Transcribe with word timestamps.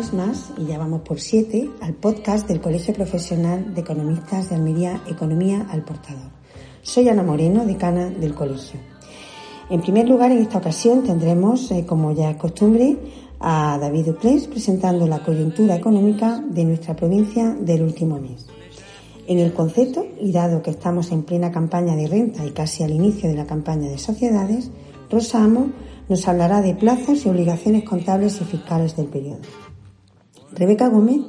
más, 0.00 0.50
y 0.56 0.64
ya 0.64 0.78
vamos 0.78 1.02
por 1.02 1.20
siete, 1.20 1.68
al 1.82 1.92
podcast 1.92 2.48
del 2.48 2.60
Colegio 2.60 2.94
Profesional 2.94 3.74
de 3.74 3.82
Economistas 3.82 4.48
de 4.48 4.56
Almería, 4.56 5.02
Economía 5.06 5.66
al 5.70 5.84
Portador. 5.84 6.30
Soy 6.80 7.08
Ana 7.10 7.22
Moreno, 7.22 7.66
decana 7.66 8.08
del 8.08 8.34
colegio. 8.34 8.80
En 9.68 9.82
primer 9.82 10.08
lugar, 10.08 10.32
en 10.32 10.38
esta 10.38 10.56
ocasión 10.56 11.02
tendremos, 11.02 11.70
eh, 11.70 11.84
como 11.86 12.12
ya 12.12 12.30
es 12.30 12.36
costumbre, 12.38 12.96
a 13.40 13.78
David 13.78 14.06
Duplés 14.06 14.48
presentando 14.48 15.06
la 15.06 15.22
coyuntura 15.22 15.76
económica 15.76 16.42
de 16.48 16.64
nuestra 16.64 16.96
provincia 16.96 17.54
del 17.60 17.82
último 17.82 18.18
mes. 18.18 18.46
En 19.26 19.38
el 19.38 19.52
concepto, 19.52 20.06
y 20.18 20.32
dado 20.32 20.62
que 20.62 20.70
estamos 20.70 21.12
en 21.12 21.24
plena 21.24 21.52
campaña 21.52 21.94
de 21.94 22.08
renta 22.08 22.44
y 22.44 22.52
casi 22.52 22.82
al 22.84 22.92
inicio 22.92 23.28
de 23.28 23.36
la 23.36 23.46
campaña 23.46 23.88
de 23.88 23.98
sociedades, 23.98 24.70
Rosa 25.10 25.44
Amo 25.44 25.68
nos 26.08 26.26
hablará 26.26 26.62
de 26.62 26.74
plazos 26.74 27.24
y 27.24 27.28
obligaciones 27.28 27.84
contables 27.84 28.40
y 28.40 28.44
fiscales 28.44 28.96
del 28.96 29.06
periodo. 29.06 29.38
Rebeca 30.54 30.88
Gómez 30.88 31.20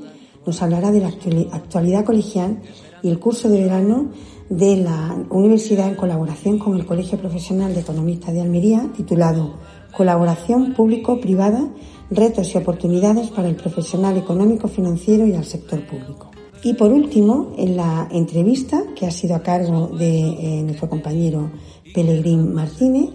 nos 0.46 0.62
hablará 0.62 0.92
de 0.92 1.02
la 1.02 1.10
actualidad 1.52 2.06
colegial 2.06 2.62
y 3.04 3.10
el 3.10 3.20
curso 3.20 3.50
de 3.50 3.62
verano 3.62 4.12
de 4.50 4.78
la 4.78 5.16
universidad 5.30 5.88
en 5.88 5.96
colaboración 5.96 6.60
con 6.60 6.76
el 6.76 6.86
Colegio 6.86 7.18
Profesional 7.18 7.74
de 7.74 7.82
Economistas 7.82 8.34
de 8.34 8.42
Almería, 8.42 8.90
titulado 8.96 9.56
Colaboración 9.96 10.74
público-privada, 10.74 11.70
retos 12.10 12.54
y 12.54 12.58
oportunidades 12.58 13.30
para 13.30 13.48
el 13.48 13.56
profesional 13.56 14.18
económico, 14.18 14.68
financiero 14.68 15.26
y 15.26 15.36
al 15.36 15.46
sector 15.46 15.86
público. 15.86 16.32
Y 16.64 16.74
por 16.74 16.92
último, 16.92 17.54
en 17.58 17.76
la 17.76 18.08
entrevista 18.12 18.84
que 18.96 19.06
ha 19.06 19.12
sido 19.12 19.36
a 19.36 19.42
cargo 19.42 19.88
de 19.88 20.20
eh, 20.20 20.64
nuestro 20.64 20.90
compañero 20.90 21.50
Pelegrín 21.94 22.54
Martínez, 22.54 23.10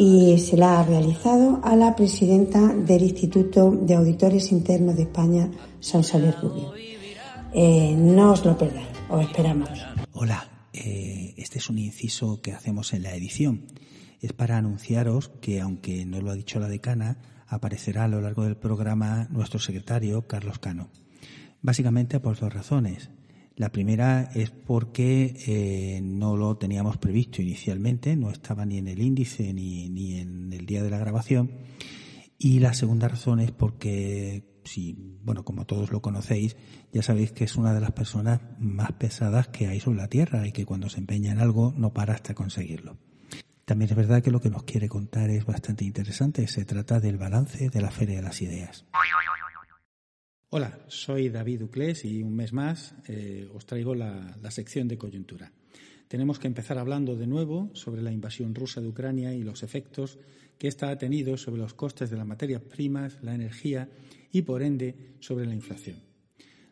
y 0.00 0.38
se 0.38 0.56
la 0.56 0.80
ha 0.80 0.82
realizado 0.82 1.60
a 1.62 1.76
la 1.76 1.94
presidenta 1.94 2.72
del 2.74 3.02
Instituto 3.02 3.70
de 3.70 3.96
Auditores 3.96 4.50
Internos 4.50 4.96
de 4.96 5.02
España, 5.02 5.50
Sonsoles 5.78 6.40
Rubio. 6.40 6.72
Eh, 7.52 7.94
no 7.98 8.32
os 8.32 8.42
lo 8.42 8.56
perdáis, 8.56 8.88
os 9.10 9.22
esperamos. 9.22 9.68
Hola, 10.12 10.48
eh, 10.72 11.34
este 11.36 11.58
es 11.58 11.68
un 11.68 11.78
inciso 11.78 12.40
que 12.40 12.52
hacemos 12.52 12.94
en 12.94 13.02
la 13.02 13.14
edición. 13.14 13.66
Es 14.22 14.32
para 14.32 14.56
anunciaros 14.56 15.32
que, 15.42 15.60
aunque 15.60 16.06
no 16.06 16.22
lo 16.22 16.30
ha 16.30 16.34
dicho 16.34 16.58
la 16.60 16.68
decana, 16.68 17.18
aparecerá 17.46 18.04
a 18.04 18.08
lo 18.08 18.22
largo 18.22 18.44
del 18.44 18.56
programa 18.56 19.28
nuestro 19.30 19.58
secretario, 19.60 20.26
Carlos 20.26 20.60
Cano. 20.60 20.88
Básicamente 21.60 22.20
por 22.20 22.38
dos 22.38 22.54
razones. 22.54 23.10
La 23.60 23.72
primera 23.72 24.30
es 24.34 24.50
porque 24.50 25.34
eh, 25.46 26.00
no 26.02 26.34
lo 26.34 26.56
teníamos 26.56 26.96
previsto 26.96 27.42
inicialmente, 27.42 28.16
no 28.16 28.30
estaba 28.30 28.64
ni 28.64 28.78
en 28.78 28.88
el 28.88 29.02
índice 29.02 29.52
ni, 29.52 29.90
ni 29.90 30.18
en 30.18 30.50
el 30.54 30.64
día 30.64 30.82
de 30.82 30.88
la 30.88 30.96
grabación. 30.96 31.58
Y 32.38 32.60
la 32.60 32.72
segunda 32.72 33.06
razón 33.06 33.38
es 33.38 33.52
porque, 33.52 34.62
si, 34.64 34.96
bueno, 35.22 35.44
como 35.44 35.66
todos 35.66 35.92
lo 35.92 36.00
conocéis, 36.00 36.56
ya 36.90 37.02
sabéis 37.02 37.32
que 37.32 37.44
es 37.44 37.56
una 37.56 37.74
de 37.74 37.82
las 37.82 37.92
personas 37.92 38.40
más 38.58 38.92
pesadas 38.92 39.48
que 39.48 39.66
hay 39.66 39.78
sobre 39.78 39.98
la 39.98 40.08
Tierra 40.08 40.46
y 40.46 40.52
que 40.52 40.64
cuando 40.64 40.88
se 40.88 40.96
empeña 40.96 41.30
en 41.30 41.40
algo 41.40 41.74
no 41.76 41.92
para 41.92 42.14
hasta 42.14 42.32
conseguirlo. 42.32 42.96
También 43.66 43.90
es 43.90 43.96
verdad 43.96 44.22
que 44.22 44.30
lo 44.30 44.40
que 44.40 44.48
nos 44.48 44.62
quiere 44.62 44.88
contar 44.88 45.28
es 45.28 45.44
bastante 45.44 45.84
interesante. 45.84 46.48
Se 46.48 46.64
trata 46.64 46.98
del 46.98 47.18
balance 47.18 47.68
de 47.68 47.80
la 47.82 47.90
Feria 47.90 48.16
de 48.16 48.22
las 48.22 48.40
Ideas. 48.40 48.86
Hola, 50.52 50.80
soy 50.88 51.28
David 51.28 51.62
Uclés 51.62 52.04
y 52.04 52.24
un 52.24 52.34
mes 52.34 52.52
más 52.52 52.92
eh, 53.06 53.48
os 53.54 53.66
traigo 53.66 53.94
la, 53.94 54.36
sección 54.50 54.88
de 54.88 54.98
coyuntura. 54.98 55.52
Tenemos 56.08 56.40
que 56.40 56.48
empezar 56.48 56.76
hablando 56.76 57.14
de 57.14 57.28
nuevo 57.28 57.70
sobre 57.74 58.02
la 58.02 58.10
invasión 58.10 58.52
rusa 58.52 58.80
de 58.80 58.88
Ucrania 58.88 59.32
y 59.32 59.44
los 59.44 59.62
efectos 59.62 60.18
que 60.58 60.66
ésta 60.66 60.90
ha 60.90 60.98
tenido 60.98 61.36
sobre 61.36 61.60
los 61.60 61.74
costes 61.74 62.10
de 62.10 62.16
las 62.16 62.26
materias 62.26 62.62
primas, 62.62 63.16
la 63.22 63.32
energía 63.32 63.88
y, 64.32 64.42
por 64.42 64.64
ende, 64.64 65.14
sobre 65.20 65.46
la 65.46 65.54
inflación. 65.54 66.02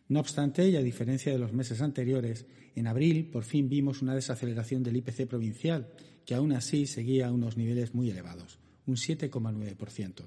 No 0.08 0.18
obstante, 0.18 0.68
y 0.68 0.74
a 0.74 0.82
diferencia 0.82 1.30
de 1.30 1.38
los 1.38 1.52
meses 1.52 1.80
anteriores, 1.80 2.46
en 2.74 2.88
abril 2.88 3.30
por 3.30 3.44
fin 3.44 3.68
vimos 3.68 4.02
una 4.02 4.16
desaceleración 4.16 4.82
del 4.82 4.96
IPC 4.96 5.28
provincial, 5.28 5.92
que 6.26 6.34
aún 6.34 6.50
así 6.50 6.88
seguía 6.88 7.28
a 7.28 7.32
unos 7.32 7.56
niveles 7.56 7.94
muy 7.94 8.10
elevados, 8.10 8.58
un 8.86 8.96
7,9%. 8.96 10.26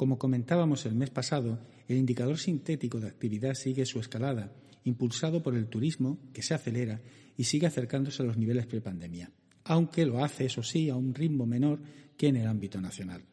Como 0.00 0.16
comentábamos 0.16 0.86
el 0.86 0.94
mes 0.94 1.10
pasado, 1.10 1.58
el 1.86 1.98
indicador 1.98 2.38
sintético 2.38 3.00
de 3.00 3.08
actividad 3.08 3.52
sigue 3.52 3.84
su 3.84 4.00
escalada, 4.00 4.50
impulsado 4.84 5.42
por 5.42 5.54
el 5.54 5.66
turismo, 5.66 6.18
que 6.32 6.40
se 6.40 6.54
acelera 6.54 7.02
y 7.36 7.44
sigue 7.44 7.66
acercándose 7.66 8.22
a 8.22 8.24
los 8.24 8.38
niveles 8.38 8.64
prepandemia, 8.64 9.30
aunque 9.62 10.06
lo 10.06 10.24
hace, 10.24 10.46
eso 10.46 10.62
sí, 10.62 10.88
a 10.88 10.96
un 10.96 11.12
ritmo 11.12 11.44
menor 11.44 11.82
que 12.16 12.28
en 12.28 12.36
el 12.36 12.46
ámbito 12.46 12.80
nacional. 12.80 13.26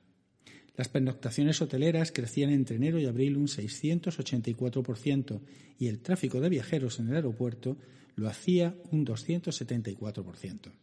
Las 0.76 0.90
pernoctaciones 0.90 1.62
hoteleras 1.62 2.12
crecían 2.12 2.50
entre 2.50 2.76
enero 2.76 3.00
y 3.00 3.06
abril 3.06 3.38
un 3.38 3.48
684% 3.48 5.40
y 5.80 5.88
el 5.88 6.02
tráfico 6.02 6.42
de 6.42 6.50
viajeros 6.50 7.00
en 7.00 7.08
el 7.08 7.16
aeropuerto 7.16 7.78
lo 8.18 8.28
hacía 8.28 8.76
un 8.92 9.06
274%. 9.06 10.74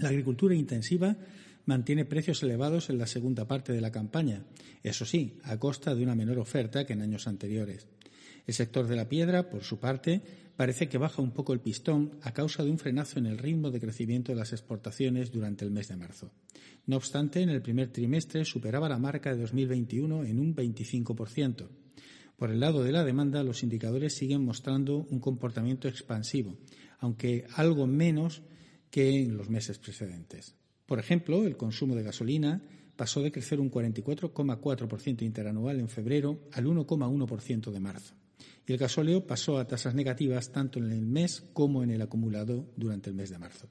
La 0.00 0.08
agricultura 0.08 0.56
intensiva 0.56 1.16
mantiene 1.66 2.04
precios 2.04 2.42
elevados 2.42 2.88
en 2.88 2.98
la 2.98 3.06
segunda 3.06 3.46
parte 3.46 3.72
de 3.72 3.80
la 3.80 3.92
campaña, 3.92 4.44
eso 4.82 5.04
sí, 5.04 5.38
a 5.42 5.58
costa 5.58 5.94
de 5.94 6.02
una 6.02 6.14
menor 6.14 6.38
oferta 6.38 6.86
que 6.86 6.94
en 6.94 7.02
años 7.02 7.26
anteriores. 7.26 7.86
El 8.46 8.54
sector 8.54 8.86
de 8.86 8.96
la 8.96 9.08
piedra, 9.08 9.50
por 9.50 9.64
su 9.64 9.78
parte, 9.78 10.22
parece 10.56 10.88
que 10.88 10.98
baja 10.98 11.20
un 11.20 11.32
poco 11.32 11.52
el 11.52 11.60
pistón 11.60 12.18
a 12.22 12.32
causa 12.32 12.64
de 12.64 12.70
un 12.70 12.78
frenazo 12.78 13.18
en 13.18 13.26
el 13.26 13.38
ritmo 13.38 13.72
de 13.72 13.80
crecimiento 13.80 14.32
de 14.32 14.38
las 14.38 14.52
exportaciones 14.52 15.32
durante 15.32 15.64
el 15.64 15.72
mes 15.72 15.88
de 15.88 15.96
marzo. 15.96 16.30
No 16.86 16.96
obstante, 16.96 17.42
en 17.42 17.50
el 17.50 17.60
primer 17.60 17.88
trimestre 17.88 18.44
superaba 18.44 18.88
la 18.88 18.98
marca 18.98 19.34
de 19.34 19.40
2021 19.40 20.24
en 20.24 20.38
un 20.38 20.54
25%. 20.54 21.68
Por 22.36 22.50
el 22.50 22.60
lado 22.60 22.84
de 22.84 22.92
la 22.92 23.04
demanda, 23.04 23.42
los 23.42 23.64
indicadores 23.64 24.14
siguen 24.14 24.44
mostrando 24.44 24.98
un 25.10 25.18
comportamiento 25.18 25.88
expansivo, 25.88 26.56
aunque 27.00 27.46
algo 27.56 27.88
menos 27.88 28.42
que 28.90 29.22
en 29.22 29.36
los 29.36 29.50
meses 29.50 29.78
precedentes. 29.78 30.54
Por 30.86 30.98
ejemplo, 30.98 31.44
el 31.44 31.56
consumo 31.56 31.94
de 31.94 32.02
gasolina 32.02 32.62
pasó 32.96 33.22
de 33.22 33.32
crecer 33.32 33.60
un 33.60 33.70
44,4% 33.70 35.22
interanual 35.22 35.80
en 35.80 35.88
febrero 35.88 36.40
al 36.52 36.66
1,1% 36.66 37.70
de 37.70 37.80
marzo. 37.80 38.14
Y 38.66 38.72
el 38.72 38.78
gasóleo 38.78 39.26
pasó 39.26 39.58
a 39.58 39.66
tasas 39.66 39.94
negativas 39.94 40.50
tanto 40.50 40.78
en 40.78 40.90
el 40.90 41.02
mes 41.02 41.44
como 41.52 41.82
en 41.82 41.90
el 41.90 42.02
acumulado 42.02 42.66
durante 42.76 43.10
el 43.10 43.16
mes 43.16 43.30
de 43.30 43.38
marzo. 43.38 43.68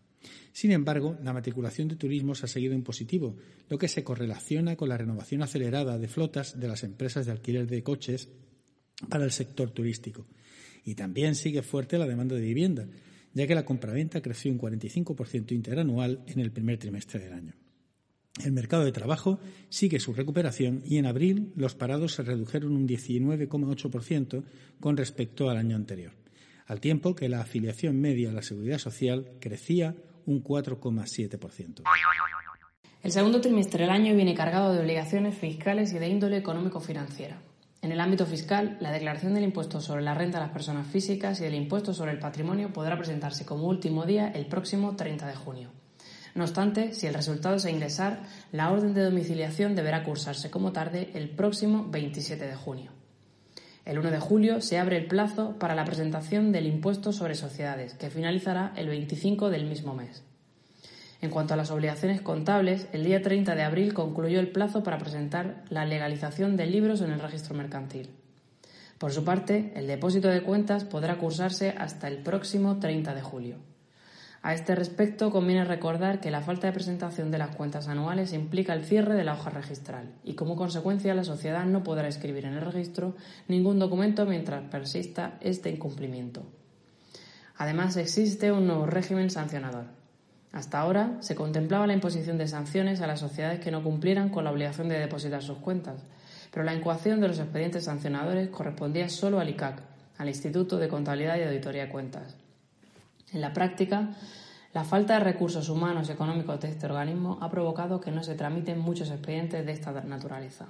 Sin 0.53 0.71
embargo, 0.71 1.17
la 1.23 1.33
matriculación 1.33 1.87
de 1.87 1.97
turismos 1.97 2.43
ha 2.43 2.47
seguido 2.47 2.73
en 2.73 2.83
positivo, 2.83 3.35
lo 3.69 3.77
que 3.77 3.87
se 3.87 4.03
correlaciona 4.03 4.75
con 4.75 4.89
la 4.89 4.97
renovación 4.97 5.41
acelerada 5.43 5.97
de 5.97 6.07
flotas 6.07 6.59
de 6.59 6.67
las 6.67 6.83
empresas 6.83 7.25
de 7.25 7.31
alquiler 7.31 7.67
de 7.67 7.83
coches 7.83 8.29
para 9.09 9.25
el 9.25 9.31
sector 9.31 9.71
turístico. 9.71 10.25
Y 10.83 10.95
también 10.95 11.35
sigue 11.35 11.61
fuerte 11.61 11.97
la 11.97 12.07
demanda 12.07 12.35
de 12.35 12.41
vivienda, 12.41 12.87
ya 13.35 13.45
que 13.45 13.53
la 13.53 13.65
compraventa 13.65 14.21
creció 14.21 14.51
un 14.51 14.57
45% 14.57 15.51
interanual 15.51 16.23
en 16.25 16.39
el 16.39 16.51
primer 16.51 16.79
trimestre 16.79 17.19
del 17.19 17.33
año. 17.33 17.53
El 18.43 18.53
mercado 18.53 18.83
de 18.83 18.91
trabajo 18.91 19.39
sigue 19.69 19.99
su 19.99 20.13
recuperación 20.13 20.81
y 20.85 20.97
en 20.97 21.05
abril 21.05 21.53
los 21.55 21.75
parados 21.75 22.13
se 22.13 22.23
redujeron 22.23 22.75
un 22.75 22.87
19,8% 22.87 24.43
con 24.79 24.97
respecto 24.97 25.49
al 25.49 25.57
año 25.57 25.75
anterior, 25.75 26.13
al 26.65 26.79
tiempo 26.79 27.13
que 27.13 27.29
la 27.29 27.41
afiliación 27.41 27.99
media 27.99 28.29
a 28.29 28.33
la 28.33 28.41
seguridad 28.41 28.79
social 28.79 29.31
crecía 29.39 29.95
un 30.25 30.43
4,7%. 30.43 31.83
El 33.03 33.11
segundo 33.11 33.39
trimestre 33.39 33.83
del 33.83 33.91
año 33.91 34.15
viene 34.15 34.33
cargado 34.33 34.73
de 34.73 34.79
obligaciones 34.79 35.37
fiscales 35.37 35.93
y 35.93 35.99
de 35.99 36.07
índole 36.07 36.37
económico-financiera. 36.37 37.39
En 37.85 37.91
el 37.91 38.01
ámbito 38.01 38.25
fiscal, 38.25 38.77
la 38.79 38.91
declaración 38.91 39.35
del 39.35 39.43
impuesto 39.43 39.79
sobre 39.79 40.01
la 40.01 40.15
renta 40.15 40.39
a 40.39 40.41
las 40.41 40.49
personas 40.49 40.87
físicas 40.87 41.39
y 41.39 41.43
del 41.43 41.53
impuesto 41.53 41.93
sobre 41.93 42.13
el 42.13 42.17
patrimonio 42.17 42.73
podrá 42.73 42.97
presentarse 42.97 43.45
como 43.45 43.67
último 43.67 44.07
día 44.07 44.31
el 44.33 44.47
próximo 44.47 44.95
30 44.95 45.27
de 45.27 45.35
junio. 45.35 45.69
No 46.33 46.45
obstante, 46.45 46.95
si 46.95 47.05
el 47.05 47.13
resultado 47.13 47.57
es 47.57 47.65
a 47.65 47.69
ingresar, 47.69 48.23
la 48.51 48.71
orden 48.71 48.95
de 48.95 49.03
domiciliación 49.03 49.75
deberá 49.75 50.03
cursarse 50.03 50.49
como 50.49 50.71
tarde 50.71 51.11
el 51.13 51.29
próximo 51.29 51.85
27 51.87 52.47
de 52.47 52.55
junio. 52.55 52.91
El 53.85 53.99
1 53.99 54.09
de 54.09 54.19
julio 54.19 54.61
se 54.61 54.79
abre 54.79 54.97
el 54.97 55.05
plazo 55.05 55.59
para 55.59 55.75
la 55.75 55.85
presentación 55.85 56.51
del 56.51 56.65
impuesto 56.65 57.13
sobre 57.13 57.35
sociedades, 57.35 57.93
que 57.93 58.09
finalizará 58.09 58.73
el 58.77 58.87
25 58.87 59.51
del 59.51 59.65
mismo 59.65 59.93
mes. 59.93 60.23
En 61.25 61.31
cuanto 61.31 61.55
a 61.55 61.57
las 61.57 61.71
obligaciones 61.71 62.21
contables, 62.21 62.87
el 62.93 63.03
día 63.03 63.19
30 63.19 63.55
de 63.55 63.63
abril 63.63 63.95
concluyó 63.95 64.39
el 64.39 64.51
plazo 64.51 64.83
para 64.83 64.99
presentar 64.99 65.63
la 65.69 65.83
legalización 65.83 66.55
de 66.55 66.67
libros 66.67 67.01
en 67.01 67.09
el 67.09 67.19
registro 67.19 67.55
mercantil. 67.55 68.11
Por 68.99 69.11
su 69.11 69.23
parte, 69.23 69.73
el 69.75 69.87
depósito 69.87 70.27
de 70.27 70.43
cuentas 70.43 70.83
podrá 70.83 71.17
cursarse 71.17 71.73
hasta 71.79 72.09
el 72.09 72.19
próximo 72.19 72.77
30 72.77 73.15
de 73.15 73.23
julio. 73.23 73.57
A 74.43 74.53
este 74.53 74.75
respecto, 74.75 75.31
conviene 75.31 75.65
recordar 75.65 76.19
que 76.19 76.29
la 76.29 76.41
falta 76.41 76.67
de 76.67 76.73
presentación 76.73 77.31
de 77.31 77.39
las 77.39 77.55
cuentas 77.55 77.87
anuales 77.87 78.31
implica 78.31 78.73
el 78.73 78.85
cierre 78.85 79.15
de 79.15 79.23
la 79.23 79.33
hoja 79.33 79.49
registral 79.49 80.13
y, 80.23 80.35
como 80.35 80.55
consecuencia, 80.55 81.15
la 81.15 81.23
sociedad 81.23 81.65
no 81.65 81.81
podrá 81.81 82.07
escribir 82.07 82.45
en 82.45 82.53
el 82.53 82.61
registro 82.61 83.15
ningún 83.47 83.79
documento 83.79 84.27
mientras 84.27 84.69
persista 84.69 85.39
este 85.41 85.71
incumplimiento. 85.71 86.43
Además, 87.57 87.97
existe 87.97 88.51
un 88.51 88.67
nuevo 88.67 88.85
régimen 88.85 89.31
sancionador. 89.31 90.04
Hasta 90.55 90.79
ahora 90.79 91.17
se 91.19 91.35
contemplaba 91.35 91.85
la 91.85 91.91
imposición 91.91 92.37
de 92.37 92.47
sanciones 92.47 93.01
a 93.01 93.07
las 93.07 93.19
sociedades 93.19 93.59
que 93.59 93.71
no 93.71 93.83
cumplieran 93.83 94.29
con 94.29 94.45
la 94.45 94.51
obligación 94.51 94.87
de 94.87 94.97
depositar 94.97 95.43
sus 95.43 95.57
cuentas, 95.57 96.01
pero 96.49 96.63
la 96.63 96.73
incoación 96.73 97.19
de 97.19 97.27
los 97.27 97.39
expedientes 97.39 97.83
sancionadores 97.83 98.47
correspondía 98.47 99.09
solo 99.09 99.41
al 99.41 99.49
ICAC, 99.49 99.81
al 100.17 100.29
Instituto 100.29 100.77
de 100.77 100.87
Contabilidad 100.87 101.37
y 101.37 101.43
Auditoría 101.43 101.87
de 101.87 101.91
Cuentas. 101.91 102.37
En 103.33 103.41
la 103.41 103.51
práctica, 103.51 104.11
la 104.73 104.85
falta 104.85 105.15
de 105.15 105.25
recursos 105.25 105.67
humanos 105.67 106.07
y 106.07 106.13
económicos 106.13 106.61
de 106.61 106.69
este 106.69 106.85
organismo 106.85 107.37
ha 107.41 107.49
provocado 107.49 107.99
que 107.99 108.11
no 108.11 108.23
se 108.23 108.35
tramiten 108.35 108.79
muchos 108.79 109.09
expedientes 109.09 109.65
de 109.65 109.73
esta 109.73 109.91
naturaleza. 110.03 110.67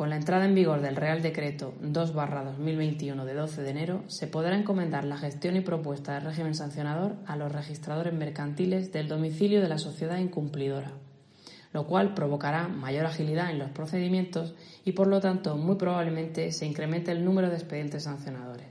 Con 0.00 0.08
la 0.08 0.16
entrada 0.16 0.46
en 0.46 0.54
vigor 0.54 0.80
del 0.80 0.96
Real 0.96 1.20
Decreto 1.20 1.74
2-2021 1.82 3.22
de 3.22 3.34
12 3.34 3.60
de 3.60 3.68
enero, 3.68 4.02
se 4.06 4.28
podrá 4.28 4.56
encomendar 4.56 5.04
la 5.04 5.18
gestión 5.18 5.56
y 5.56 5.60
propuesta 5.60 6.14
del 6.14 6.24
régimen 6.24 6.54
sancionador 6.54 7.16
a 7.26 7.36
los 7.36 7.52
registradores 7.52 8.14
mercantiles 8.14 8.92
del 8.92 9.08
domicilio 9.08 9.60
de 9.60 9.68
la 9.68 9.76
sociedad 9.76 10.16
incumplidora, 10.16 10.92
lo 11.74 11.86
cual 11.86 12.14
provocará 12.14 12.66
mayor 12.66 13.04
agilidad 13.04 13.50
en 13.50 13.58
los 13.58 13.72
procedimientos 13.72 14.54
y, 14.86 14.92
por 14.92 15.06
lo 15.06 15.20
tanto, 15.20 15.58
muy 15.58 15.76
probablemente 15.76 16.50
se 16.50 16.64
incremente 16.64 17.12
el 17.12 17.22
número 17.22 17.50
de 17.50 17.56
expedientes 17.56 18.04
sancionadores. 18.04 18.68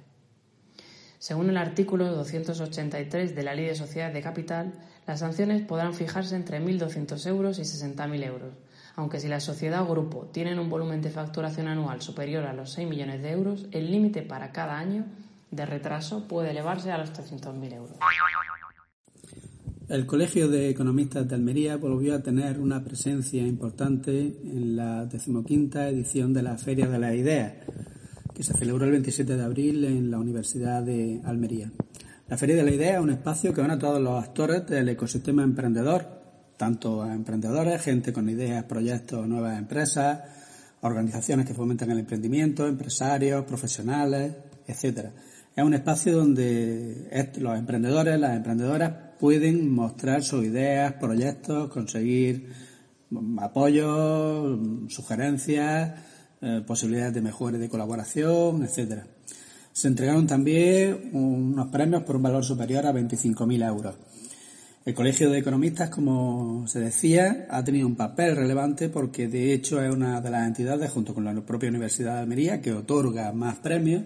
Según 1.19 1.51
el 1.51 1.57
artículo 1.57 2.07
283 2.07 3.35
de 3.35 3.43
la 3.43 3.53
Ley 3.53 3.65
de 3.65 3.75
Sociedades 3.75 4.15
de 4.15 4.23
Capital, 4.23 4.73
las 5.05 5.19
sanciones 5.19 5.61
podrán 5.61 5.93
fijarse 5.93 6.35
entre 6.35 6.59
1.200 6.59 7.27
euros 7.27 7.59
y 7.59 7.61
60.000 7.61 8.23
euros, 8.25 8.53
aunque 8.99 9.21
si 9.21 9.29
la 9.29 9.39
sociedad 9.39 9.81
o 9.83 9.87
grupo 9.87 10.29
tienen 10.33 10.59
un 10.59 10.69
volumen 10.69 11.01
de 11.01 11.09
facturación 11.09 11.69
anual 11.69 12.01
superior 12.01 12.45
a 12.45 12.53
los 12.53 12.73
6 12.73 12.89
millones 12.89 13.21
de 13.21 13.31
euros, 13.31 13.65
el 13.71 13.89
límite 13.89 14.23
para 14.23 14.51
cada 14.51 14.77
año 14.77 15.05
de 15.51 15.65
retraso 15.65 16.27
puede 16.27 16.51
elevarse 16.51 16.91
a 16.91 16.97
los 16.97 17.13
300.000 17.13 17.73
euros. 17.75 17.97
El 19.87 20.05
Colegio 20.05 20.49
de 20.49 20.69
Economistas 20.69 21.29
de 21.29 21.35
Almería 21.35 21.77
volvió 21.77 22.13
a 22.13 22.21
tener 22.21 22.59
una 22.59 22.83
presencia 22.83 23.41
importante 23.41 24.11
en 24.43 24.75
la 24.75 25.05
decimoquinta 25.05 25.87
edición 25.87 26.33
de 26.33 26.43
la 26.43 26.57
Feria 26.57 26.87
de 26.89 26.99
las 26.99 27.15
Ideas, 27.15 27.53
que 28.35 28.43
se 28.43 28.53
celebró 28.53 28.83
el 28.83 28.91
27 28.91 29.37
de 29.37 29.43
abril 29.43 29.85
en 29.85 30.11
la 30.11 30.19
Universidad 30.19 30.83
de 30.83 31.21
Almería. 31.23 31.71
La 32.27 32.37
Feria 32.37 32.57
de 32.57 32.63
la 32.63 32.71
Idea 32.71 32.95
es 32.95 32.99
un 33.01 33.11
espacio 33.11 33.53
que 33.53 33.61
van 33.61 33.71
a 33.71 33.79
todos 33.79 34.01
los 34.01 34.21
actores 34.21 34.67
del 34.67 34.89
ecosistema 34.89 35.41
emprendedor, 35.41 36.18
tanto 36.59 37.01
a 37.01 37.13
emprendedores, 37.13 37.81
gente 37.81 38.11
con 38.11 38.29
ideas, 38.29 38.65
proyectos, 38.65 39.25
nuevas 39.25 39.57
empresas, 39.57 40.19
organizaciones 40.81 41.45
que 41.47 41.53
fomentan 41.53 41.89
el 41.89 41.99
emprendimiento, 41.99 42.67
empresarios, 42.67 43.45
profesionales, 43.45 44.33
etcétera. 44.67 45.13
Es 45.55 45.63
un 45.63 45.73
espacio 45.73 46.17
donde 46.17 47.07
los 47.37 47.57
emprendedores, 47.57 48.19
las 48.19 48.35
emprendedoras 48.35 48.91
pueden 49.21 49.73
mostrar 49.73 50.21
sus 50.21 50.43
ideas, 50.43 50.93
proyectos, 50.99 51.69
conseguir 51.69 52.49
apoyos, 53.37 54.59
sugerencias, 54.89 55.93
eh, 56.41 56.61
posibilidades 56.67 57.13
de 57.13 57.21
mejores 57.21 57.61
de 57.61 57.69
colaboración, 57.69 58.63
etcétera. 58.63 59.07
Se 59.71 59.87
entregaron 59.87 60.27
también 60.27 61.11
unos 61.13 61.69
premios 61.69 62.03
por 62.03 62.17
un 62.17 62.23
valor 62.23 62.43
superior 62.43 62.85
a 62.85 62.91
25.000 62.91 63.65
euros. 63.65 63.95
El 64.89 64.95
Colegio 64.95 65.29
de 65.29 65.37
Economistas, 65.37 65.91
como 65.91 66.67
se 66.67 66.79
decía, 66.79 67.45
ha 67.51 67.63
tenido 67.63 67.85
un 67.85 67.95
papel 67.95 68.35
relevante 68.35 68.89
porque 68.89 69.27
de 69.27 69.53
hecho 69.53 69.79
es 69.83 69.93
una 69.93 70.19
de 70.19 70.31
las 70.31 70.47
entidades, 70.47 70.89
junto 70.89 71.13
con 71.13 71.23
la 71.23 71.39
propia 71.45 71.69
Universidad 71.69 72.15
de 72.15 72.21
Almería, 72.21 72.59
que 72.59 72.73
otorga 72.73 73.31
más 73.31 73.59
premios. 73.59 74.01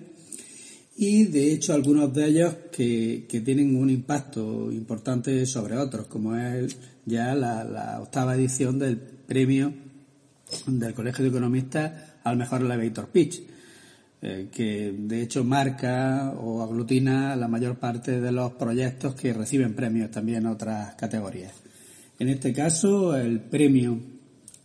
Y 0.98 1.24
de 1.28 1.54
hecho 1.54 1.74
algunos 1.74 2.14
de 2.14 2.26
ellos 2.26 2.56
que, 2.70 3.26
tienen 3.46 3.78
un 3.78 3.90
impacto 3.90 4.70
importante 4.74 5.46
sobre 5.46 5.78
otros, 5.78 6.08
como 6.08 6.36
es 6.36 6.76
ya 7.06 7.34
la 7.34 8.02
octava 8.02 8.36
edición 8.36 8.78
del 8.78 8.98
premio 8.98 9.74
del 10.68 10.94
Colegio 10.94 11.24
de 11.24 11.30
Economistas 11.30 11.94
al 12.26 12.36
mejor 12.36 12.60
elevator 12.60 13.08
pitch, 13.08 13.42
eh, 14.26 14.48
que 14.50 14.96
de 14.98 15.22
hecho 15.22 15.44
marca 15.44 16.34
o 16.40 16.62
aglutina 16.62 17.36
la 17.36 17.50
mayor 17.50 17.76
parte 17.76 18.22
de 18.22 18.32
los 18.32 18.54
proyectos 18.54 19.16
que 19.16 19.34
reciben 19.34 19.76
premios 19.76 20.12
también 20.12 20.38
en 20.38 20.46
otras 20.46 20.96
categorías. 20.96 21.52
En 22.18 22.30
este 22.30 22.54
caso, 22.54 23.18
el 23.18 23.42
premio 23.42 24.00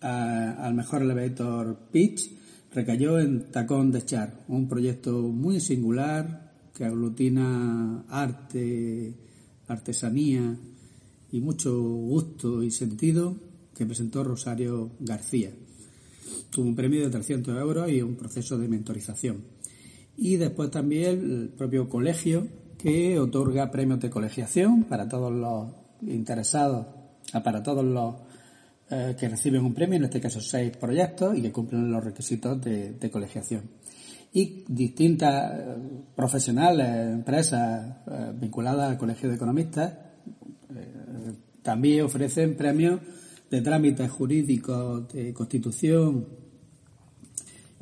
al 0.00 0.74
mejor 0.74 1.02
elevator 1.02 1.76
pitch 1.90 2.30
recayó 2.72 3.18
en 3.18 3.50
Tacón 3.50 3.90
de 3.90 4.04
Char, 4.04 4.44
un 4.46 4.68
proyecto 4.68 5.22
muy 5.22 5.58
singular 5.58 6.52
que 6.72 6.84
aglutina 6.84 8.04
arte, 8.08 9.12
artesanía 9.66 10.56
y 11.32 11.40
mucho 11.40 11.76
gusto 11.82 12.62
y 12.62 12.70
sentido 12.70 13.34
que 13.74 13.86
presentó 13.86 14.22
Rosario 14.22 14.92
García 15.00 15.50
tuvo 16.50 16.66
un 16.66 16.74
premio 16.74 17.02
de 17.02 17.10
300 17.10 17.58
euros 17.58 17.90
y 17.90 18.02
un 18.02 18.16
proceso 18.16 18.58
de 18.58 18.68
mentorización. 18.68 19.44
Y 20.16 20.36
después 20.36 20.70
también 20.70 21.20
el 21.20 21.48
propio 21.50 21.88
colegio 21.88 22.46
que 22.78 23.18
otorga 23.18 23.70
premios 23.70 24.00
de 24.00 24.10
colegiación 24.10 24.84
para 24.84 25.08
todos 25.08 25.32
los 25.32 25.68
interesados, 26.02 26.86
ah, 27.32 27.42
para 27.42 27.62
todos 27.62 27.84
los 27.84 28.14
eh, 28.90 29.16
que 29.18 29.28
reciben 29.28 29.64
un 29.64 29.74
premio, 29.74 29.96
en 29.96 30.04
este 30.04 30.20
caso 30.20 30.40
seis 30.40 30.76
proyectos 30.76 31.36
y 31.36 31.42
que 31.42 31.52
cumplen 31.52 31.90
los 31.90 32.02
requisitos 32.02 32.60
de, 32.60 33.10
colegiación. 33.12 33.62
Y 34.32 34.64
distintas 34.68 35.52
eh, 35.58 35.76
profesionales, 36.14 37.12
empresas 37.12 37.96
eh, 38.10 38.32
vinculadas 38.34 38.90
al 38.90 38.98
Colegio 38.98 39.28
de 39.28 39.36
Economistas 39.36 39.92
también 41.62 42.04
ofrecen 42.04 42.56
premios 42.56 43.00
de 43.50 43.62
trámites 43.62 44.10
jurídicos 44.10 45.12
de 45.12 45.32
constitución 45.32 46.26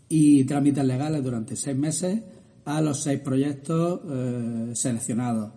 y 0.09 0.45
trámites 0.45 0.85
legales 0.85 1.23
durante 1.23 1.57
seis 1.57 1.77
meses 1.77 2.21
a 2.65 2.81
los 2.81 3.03
seis 3.03 3.21
proyectos 3.21 4.01
eh, 4.09 4.71
seleccionados. 4.75 5.53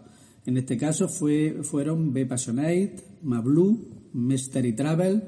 En 0.45 0.57
este 0.57 0.77
caso 0.77 1.07
fue, 1.07 1.59
fueron 1.63 2.13
Passionate, 2.27 2.95
Mablu, 3.23 4.09
Mystery 4.13 4.73
Travel, 4.73 5.23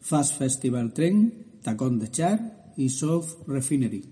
Fast 0.00 0.38
Festival 0.38 0.92
Train, 0.92 1.32
Tacón 1.62 1.98
de 1.98 2.10
Char 2.10 2.72
y 2.76 2.88
Soft 2.88 3.46
Refinery. 3.46 4.04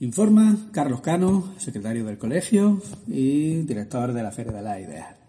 Informa 0.00 0.68
Carlos 0.70 1.00
Cano, 1.00 1.54
secretario 1.58 2.04
del 2.04 2.18
colegio 2.18 2.80
y 3.06 3.62
director 3.62 4.12
de 4.12 4.22
la 4.22 4.32
Feria 4.32 4.52
de 4.52 4.62
la 4.62 4.80
Idea. 4.80 5.23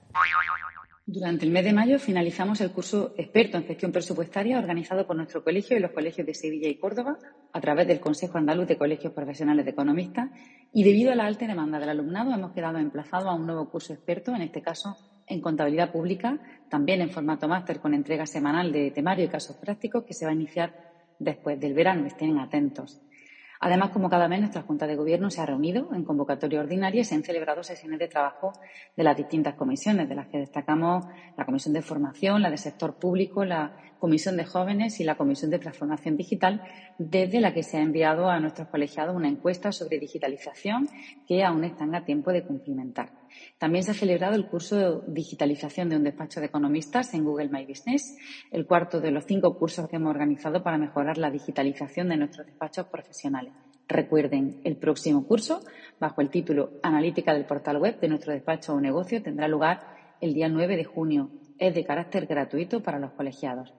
Durante 1.07 1.45
el 1.45 1.51
mes 1.51 1.63
de 1.63 1.71
mayo 1.71 1.99
finalizamos 1.99 2.61
el 2.61 2.71
curso 2.71 3.13
experto 3.15 3.57
en 3.57 3.65
gestión 3.65 3.91
presupuestaria 3.91 4.57
organizado 4.57 5.05
por 5.05 5.15
nuestro 5.15 5.43
colegio 5.43 5.77
y 5.77 5.79
los 5.79 5.91
colegios 5.91 6.25
de 6.25 6.33
Sevilla 6.33 6.67
y 6.67 6.79
Córdoba 6.79 7.19
a 7.53 7.61
través 7.61 7.85
del 7.85 7.99
Consejo 7.99 8.39
Andaluz 8.39 8.67
de 8.67 8.75
Colegios 8.75 9.13
Profesionales 9.13 9.65
de 9.65 9.71
Economistas 9.71 10.31
y 10.73 10.83
debido 10.83 11.11
a 11.11 11.15
la 11.15 11.27
alta 11.27 11.45
demanda 11.45 11.77
del 11.77 11.89
alumnado 11.89 12.33
hemos 12.33 12.53
quedado 12.53 12.79
emplazados 12.79 13.27
a 13.27 13.35
un 13.35 13.45
nuevo 13.45 13.69
curso 13.69 13.93
experto, 13.93 14.33
en 14.33 14.41
este 14.41 14.63
caso 14.63 14.97
en 15.27 15.41
contabilidad 15.41 15.91
pública, 15.91 16.39
también 16.69 17.01
en 17.01 17.11
formato 17.11 17.47
máster 17.47 17.79
con 17.79 17.93
entrega 17.93 18.25
semanal 18.25 18.71
de 18.71 18.89
temario 18.89 19.25
y 19.25 19.29
casos 19.29 19.57
prácticos 19.57 20.05
que 20.05 20.15
se 20.15 20.25
va 20.25 20.31
a 20.31 20.35
iniciar 20.35 20.73
después 21.19 21.59
del 21.59 21.75
verano. 21.75 22.07
Estén 22.07 22.39
atentos. 22.39 22.99
Además, 23.59 23.91
como 23.91 24.09
cada 24.09 24.27
mes, 24.27 24.39
nuestra 24.39 24.61
Junta 24.63 24.87
de 24.87 24.95
Gobierno 24.95 25.29
se 25.29 25.41
ha 25.41 25.45
reunido 25.45 25.93
en 25.93 26.03
convocatoria 26.03 26.59
ordinaria 26.59 27.01
y 27.01 27.05
se 27.05 27.15
han 27.15 27.23
celebrado 27.23 27.63
sesiones 27.63 27.99
de 27.99 28.07
trabajo 28.07 28.53
de 28.95 29.03
las 29.03 29.15
distintas 29.17 29.55
comisiones, 29.55 30.09
de 30.09 30.15
las 30.15 30.27
que 30.27 30.39
destacamos 30.39 31.05
la 31.37 31.45
Comisión 31.45 31.73
de 31.73 31.81
Formación, 31.81 32.41
la 32.41 32.49
del 32.49 32.57
Sector 32.57 32.95
Público, 32.95 33.45
la 33.45 33.75
Comisión 33.99 34.37
de 34.37 34.45
Jóvenes 34.45 34.99
y 34.99 35.03
la 35.03 35.15
Comisión 35.15 35.51
de 35.51 35.59
Transformación 35.59 36.17
Digital, 36.17 36.61
desde 36.97 37.41
la 37.41 37.53
que 37.53 37.63
se 37.63 37.77
ha 37.77 37.81
enviado 37.81 38.29
a 38.29 38.39
nuestros 38.39 38.67
colegiados 38.67 39.15
una 39.15 39.29
encuesta 39.29 39.71
sobre 39.71 39.99
digitalización 39.99 40.87
que 41.27 41.43
aún 41.43 41.63
están 41.63 41.95
a 41.95 42.05
tiempo 42.05 42.31
de 42.31 42.43
cumplimentar. 42.43 43.11
También 43.57 43.83
se 43.83 43.91
ha 43.91 43.95
celebrado 43.95 44.35
el 44.35 44.47
curso 44.47 45.01
de 45.01 45.13
digitalización 45.13 45.89
de 45.89 45.97
un 45.97 46.03
despacho 46.03 46.39
de 46.39 46.47
economistas 46.47 47.13
en 47.13 47.23
Google 47.23 47.49
My 47.49 47.65
Business, 47.65 48.17
el 48.51 48.65
cuarto 48.65 48.99
de 48.99 49.11
los 49.11 49.25
cinco 49.25 49.57
cursos 49.57 49.87
que 49.87 49.97
hemos 49.97 50.11
organizado 50.11 50.63
para 50.63 50.77
mejorar 50.77 51.17
la 51.17 51.31
digitalización 51.31 52.09
de 52.09 52.17
nuestros 52.17 52.45
despachos 52.45 52.87
profesionales. 52.87 53.53
Recuerden, 53.87 54.61
el 54.63 54.77
próximo 54.77 55.27
curso, 55.27 55.61
bajo 55.99 56.21
el 56.21 56.29
título 56.29 56.71
Analítica 56.81 57.33
del 57.33 57.45
portal 57.45 57.77
web 57.77 57.99
de 57.99 58.07
nuestro 58.07 58.33
despacho 58.33 58.73
o 58.73 58.81
negocio, 58.81 59.21
tendrá 59.21 59.47
lugar 59.47 60.15
el 60.21 60.33
día 60.33 60.49
9 60.49 60.75
de 60.75 60.85
junio. 60.85 61.29
Es 61.59 61.73
de 61.75 61.85
carácter 61.85 62.25
gratuito 62.25 62.81
para 62.81 62.99
los 62.99 63.11
colegiados. 63.11 63.73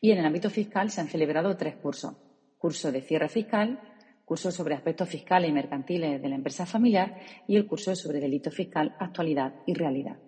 Y 0.00 0.10
en 0.10 0.18
el 0.18 0.26
ámbito 0.26 0.50
fiscal 0.50 0.90
se 0.90 1.00
han 1.00 1.08
celebrado 1.08 1.56
tres 1.56 1.76
cursos. 1.76 2.14
Curso 2.58 2.92
de 2.92 3.02
cierre 3.02 3.28
fiscal, 3.28 3.80
curso 4.24 4.50
sobre 4.50 4.74
aspectos 4.74 5.08
fiscales 5.08 5.50
y 5.50 5.52
mercantiles 5.52 6.20
de 6.20 6.28
la 6.28 6.36
empresa 6.36 6.66
familiar 6.66 7.20
y 7.46 7.56
el 7.56 7.66
curso 7.66 7.94
sobre 7.94 8.20
delito 8.20 8.50
fiscal, 8.50 8.96
actualidad 8.98 9.54
y 9.66 9.74
realidad. 9.74 10.18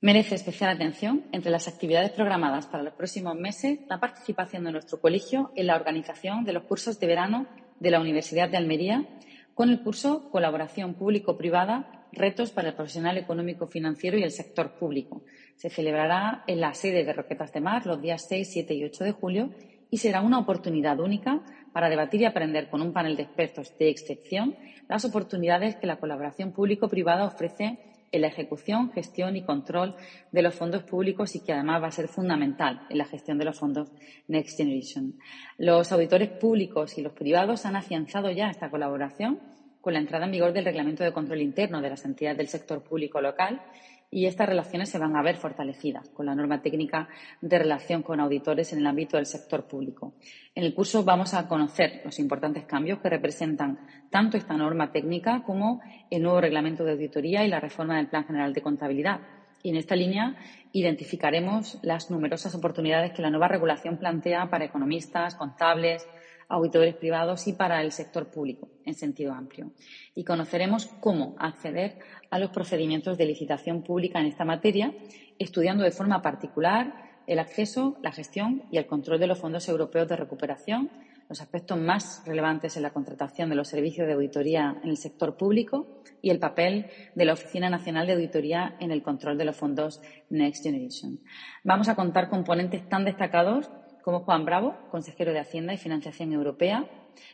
Merece 0.00 0.34
especial 0.34 0.70
atención 0.70 1.24
entre 1.32 1.50
las 1.50 1.68
actividades 1.68 2.10
programadas 2.10 2.66
para 2.66 2.82
los 2.82 2.94
próximos 2.94 3.34
meses 3.34 3.80
la 3.88 3.98
participación 3.98 4.64
de 4.64 4.72
nuestro 4.72 5.00
colegio 5.00 5.52
en 5.56 5.66
la 5.66 5.76
organización 5.76 6.44
de 6.44 6.52
los 6.52 6.64
cursos 6.64 7.00
de 7.00 7.06
verano 7.06 7.46
de 7.80 7.90
la 7.90 8.00
Universidad 8.00 8.48
de 8.48 8.58
Almería 8.58 9.06
con 9.54 9.70
el 9.70 9.82
curso 9.82 10.30
Colaboración 10.30 10.94
Público-Privada, 10.94 11.95
Retos 12.12 12.50
para 12.50 12.68
el 12.68 12.74
Profesional 12.74 13.18
Económico 13.18 13.66
Financiero 13.66 14.18
y 14.18 14.22
el 14.22 14.30
Sector 14.30 14.72
Público. 14.72 15.22
Se 15.56 15.70
celebrará 15.70 16.44
en 16.46 16.60
la 16.60 16.74
sede 16.74 17.04
de 17.04 17.12
Roquetas 17.12 17.52
de 17.52 17.60
Mar 17.60 17.86
los 17.86 18.00
días 18.00 18.26
6, 18.28 18.48
7 18.50 18.74
y 18.74 18.84
8 18.84 19.04
de 19.04 19.12
julio 19.12 19.50
y 19.90 19.98
será 19.98 20.20
una 20.20 20.38
oportunidad 20.38 20.98
única 21.00 21.42
para 21.72 21.88
debatir 21.88 22.22
y 22.22 22.24
aprender 22.24 22.68
con 22.68 22.82
un 22.82 22.92
panel 22.92 23.16
de 23.16 23.22
expertos 23.22 23.76
de 23.78 23.90
excepción 23.90 24.56
las 24.88 25.04
oportunidades 25.04 25.76
que 25.76 25.86
la 25.86 25.98
colaboración 25.98 26.52
público-privada 26.52 27.26
ofrece 27.26 27.78
en 28.12 28.20
la 28.22 28.28
ejecución, 28.28 28.90
gestión 28.92 29.36
y 29.36 29.42
control 29.42 29.96
de 30.32 30.42
los 30.42 30.54
fondos 30.54 30.84
públicos 30.84 31.34
y 31.34 31.40
que 31.40 31.52
además 31.52 31.82
va 31.82 31.88
a 31.88 31.92
ser 31.92 32.08
fundamental 32.08 32.86
en 32.88 32.98
la 32.98 33.04
gestión 33.04 33.38
de 33.38 33.44
los 33.44 33.58
fondos 33.58 33.92
Next 34.28 34.56
Generation. 34.56 35.18
Los 35.58 35.92
auditores 35.92 36.30
públicos 36.30 36.98
y 36.98 37.02
los 37.02 37.12
privados 37.12 37.66
han 37.66 37.76
afianzado 37.76 38.30
ya 38.30 38.48
esta 38.48 38.70
colaboración 38.70 39.40
con 39.86 39.92
la 39.92 40.00
entrada 40.00 40.24
en 40.24 40.32
vigor 40.32 40.52
del 40.52 40.64
Reglamento 40.64 41.04
de 41.04 41.12
Control 41.12 41.40
Interno 41.40 41.80
de 41.80 41.90
las 41.90 42.04
entidades 42.04 42.38
del 42.38 42.48
sector 42.48 42.82
público 42.82 43.20
local 43.20 43.62
y 44.10 44.26
estas 44.26 44.48
relaciones 44.48 44.88
se 44.88 44.98
van 44.98 45.14
a 45.14 45.22
ver 45.22 45.36
fortalecidas 45.36 46.08
con 46.08 46.26
la 46.26 46.34
norma 46.34 46.60
técnica 46.60 47.08
de 47.40 47.56
relación 47.56 48.02
con 48.02 48.18
auditores 48.18 48.72
en 48.72 48.80
el 48.80 48.86
ámbito 48.88 49.16
del 49.16 49.26
sector 49.26 49.68
público. 49.68 50.14
En 50.56 50.64
el 50.64 50.74
curso 50.74 51.04
vamos 51.04 51.34
a 51.34 51.46
conocer 51.46 52.00
los 52.04 52.18
importantes 52.18 52.64
cambios 52.64 52.98
que 52.98 53.10
representan 53.10 53.78
tanto 54.10 54.36
esta 54.36 54.54
norma 54.54 54.90
técnica 54.90 55.44
como 55.44 55.80
el 56.10 56.20
nuevo 56.20 56.40
reglamento 56.40 56.82
de 56.82 56.90
auditoría 56.90 57.44
y 57.44 57.48
la 57.48 57.60
reforma 57.60 57.96
del 57.96 58.08
Plan 58.08 58.26
General 58.26 58.52
de 58.52 58.62
Contabilidad. 58.62 59.20
Y 59.62 59.70
en 59.70 59.76
esta 59.76 59.94
línea 59.94 60.34
identificaremos 60.72 61.78
las 61.82 62.10
numerosas 62.10 62.56
oportunidades 62.56 63.12
que 63.12 63.22
la 63.22 63.30
nueva 63.30 63.46
regulación 63.46 63.98
plantea 63.98 64.50
para 64.50 64.64
economistas, 64.64 65.36
contables, 65.36 66.08
auditores 66.48 66.94
privados 66.94 67.46
y 67.46 67.52
para 67.52 67.82
el 67.82 67.92
sector 67.92 68.28
público 68.28 68.68
en 68.84 68.94
sentido 68.94 69.32
amplio. 69.32 69.72
Y 70.14 70.24
conoceremos 70.24 70.86
cómo 71.00 71.34
acceder 71.38 71.98
a 72.30 72.38
los 72.38 72.50
procedimientos 72.50 73.18
de 73.18 73.26
licitación 73.26 73.82
pública 73.82 74.20
en 74.20 74.26
esta 74.26 74.44
materia, 74.44 74.94
estudiando 75.38 75.84
de 75.84 75.90
forma 75.90 76.22
particular 76.22 77.06
el 77.26 77.38
acceso, 77.38 77.96
la 78.02 78.12
gestión 78.12 78.62
y 78.70 78.78
el 78.78 78.86
control 78.86 79.18
de 79.18 79.26
los 79.26 79.38
fondos 79.38 79.68
europeos 79.68 80.08
de 80.08 80.16
recuperación, 80.16 80.90
los 81.28 81.40
aspectos 81.40 81.76
más 81.76 82.22
relevantes 82.24 82.76
en 82.76 82.84
la 82.84 82.92
contratación 82.92 83.48
de 83.50 83.56
los 83.56 83.68
servicios 83.68 84.06
de 84.06 84.12
auditoría 84.12 84.76
en 84.82 84.90
el 84.90 84.96
sector 84.96 85.36
público 85.36 86.02
y 86.22 86.30
el 86.30 86.38
papel 86.38 86.86
de 87.16 87.24
la 87.24 87.32
Oficina 87.32 87.68
Nacional 87.68 88.06
de 88.06 88.12
Auditoría 88.12 88.76
en 88.78 88.92
el 88.92 89.02
control 89.02 89.36
de 89.36 89.44
los 89.44 89.56
fondos 89.56 90.00
Next 90.30 90.62
Generation. 90.62 91.18
Vamos 91.64 91.88
a 91.88 91.96
contar 91.96 92.28
con 92.28 92.44
ponentes 92.44 92.88
tan 92.88 93.04
destacados 93.04 93.68
como 94.06 94.20
Juan 94.20 94.44
Bravo, 94.44 94.76
consejero 94.92 95.32
de 95.32 95.40
Hacienda 95.40 95.74
y 95.74 95.78
Financiación 95.78 96.32
Europea, 96.32 96.88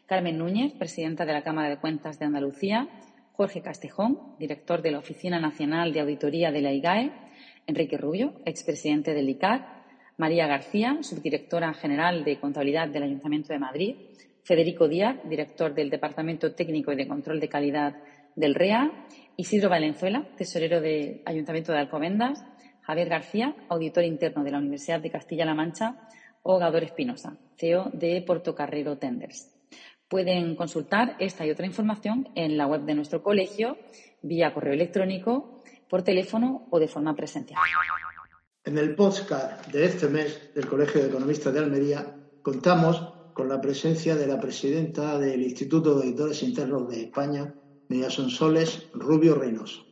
Carmen 0.06 0.38
Núñez, 0.38 0.72
presidenta 0.72 1.26
de 1.26 1.34
la 1.34 1.42
Cámara 1.42 1.68
de 1.68 1.76
Cuentas 1.76 2.18
de 2.18 2.24
Andalucía, 2.24 2.88
Jorge 3.32 3.60
Castejón, 3.60 4.18
director 4.38 4.80
de 4.80 4.90
la 4.90 5.00
Oficina 5.00 5.38
Nacional 5.38 5.92
de 5.92 6.00
Auditoría 6.00 6.50
de 6.50 6.62
la 6.62 6.72
IGAE, 6.72 7.12
Enrique 7.66 7.98
Rubio, 7.98 8.32
expresidente 8.46 9.12
del 9.12 9.28
ICAD, 9.28 9.60
María 10.16 10.46
García, 10.46 10.96
subdirectora 11.02 11.74
general 11.74 12.24
de 12.24 12.40
Contabilidad 12.40 12.88
del 12.88 13.02
Ayuntamiento 13.02 13.52
de 13.52 13.58
Madrid, 13.58 13.96
Federico 14.42 14.88
Díaz, 14.88 15.18
director 15.28 15.74
del 15.74 15.90
Departamento 15.90 16.54
Técnico 16.54 16.90
y 16.90 16.96
de 16.96 17.06
Control 17.06 17.38
de 17.38 17.50
Calidad 17.50 17.96
del 18.34 18.54
REA, 18.54 18.90
Isidro 19.36 19.68
Valenzuela, 19.68 20.26
tesorero 20.38 20.80
del 20.80 21.20
Ayuntamiento 21.26 21.70
de 21.72 21.80
Alcobendas, 21.80 22.42
Javier 22.80 23.10
García, 23.10 23.54
auditor 23.68 24.04
interno 24.04 24.42
de 24.42 24.52
la 24.52 24.58
Universidad 24.58 25.00
de 25.00 25.10
Castilla-La 25.10 25.54
Mancha, 25.54 26.08
o 26.42 26.58
Gador 26.58 26.84
Espinosa, 26.84 27.38
CEO 27.56 27.90
de 27.92 28.22
Portocarrero 28.22 28.98
Tenders. 28.98 29.50
Pueden 30.08 30.56
consultar 30.56 31.16
esta 31.18 31.46
y 31.46 31.50
otra 31.50 31.66
información 31.66 32.28
en 32.34 32.56
la 32.56 32.66
web 32.66 32.82
de 32.82 32.94
nuestro 32.94 33.22
colegio, 33.22 33.78
vía 34.20 34.52
correo 34.52 34.74
electrónico, 34.74 35.62
por 35.88 36.02
teléfono 36.02 36.66
o 36.70 36.78
de 36.78 36.88
forma 36.88 37.14
presencial. 37.14 37.58
En 38.64 38.78
el 38.78 38.94
podcast 38.94 39.66
de 39.72 39.84
este 39.86 40.08
mes 40.08 40.54
del 40.54 40.66
Colegio 40.66 41.00
de 41.00 41.08
Economistas 41.08 41.52
de 41.52 41.60
Almería 41.60 42.16
contamos 42.42 43.12
con 43.34 43.48
la 43.48 43.60
presencia 43.60 44.14
de 44.14 44.26
la 44.26 44.38
presidenta 44.38 45.18
del 45.18 45.42
Instituto 45.42 45.94
de 45.94 46.04
Auditores 46.04 46.42
Internos 46.42 46.88
de 46.88 47.04
España, 47.04 47.54
Media 47.88 48.10
Sonsoles 48.10 48.88
Rubio 48.92 49.34
Reynoso. 49.34 49.84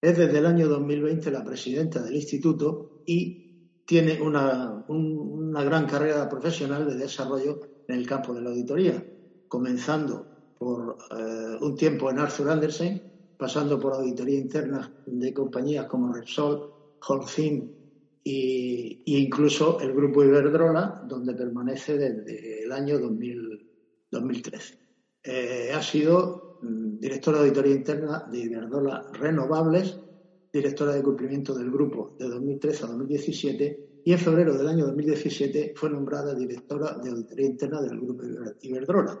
Es 0.00 0.16
desde 0.16 0.38
el 0.38 0.46
año 0.46 0.68
2020 0.68 1.30
la 1.30 1.42
presidenta 1.42 2.02
del 2.02 2.14
instituto 2.14 3.02
y 3.04 3.47
tiene 3.88 4.20
una, 4.20 4.84
gran 5.64 5.86
carrera 5.86 6.28
profesional 6.28 6.86
de 6.86 6.94
desarrollo 6.94 7.58
en 7.88 7.96
el 7.96 8.06
campo 8.06 8.34
de 8.34 8.42
la 8.42 8.50
auditoría, 8.50 9.02
comenzando 9.48 10.26
por 10.58 10.94
eh, 11.10 11.56
un 11.58 11.74
tiempo 11.74 12.10
en 12.10 12.18
Arthur 12.18 12.50
Andersen, 12.50 13.00
pasando 13.34 13.80
por 13.80 13.94
auditoría 13.94 14.38
interna 14.38 14.86
de 15.06 15.32
compañías 15.32 15.86
como 15.86 16.12
Repsol, 16.12 16.68
Holcim 17.06 17.66
e 18.22 18.98
incluso 19.06 19.80
el 19.80 19.94
grupo 19.94 20.22
Iberdrola, 20.22 21.00
donde 21.02 21.32
permanece 21.32 21.96
desde 21.96 22.64
el 22.64 22.72
año 22.72 22.98
2013. 22.98 24.74
Eh, 25.22 25.72
ha 25.72 25.80
sido 25.80 26.56
mm, 26.60 26.98
directora 26.98 27.38
de 27.38 27.44
auditoría 27.44 27.74
interna 27.74 28.26
de 28.30 28.38
Iberdrola 28.40 29.06
Renovables 29.12 29.98
directora 30.52 30.94
de 30.94 31.02
cumplimiento 31.02 31.54
del 31.54 31.70
grupo 31.70 32.14
de 32.18 32.28
2013 32.28 32.84
a 32.84 32.88
2017 32.88 33.88
y 34.04 34.12
en 34.12 34.18
febrero 34.18 34.56
del 34.56 34.68
año 34.68 34.86
2017 34.86 35.74
fue 35.76 35.90
nombrada 35.90 36.34
directora 36.34 36.96
de 37.02 37.10
auditoría 37.10 37.46
interna 37.46 37.82
del 37.82 38.00
grupo 38.00 38.22
Iberdrola. 38.62 39.18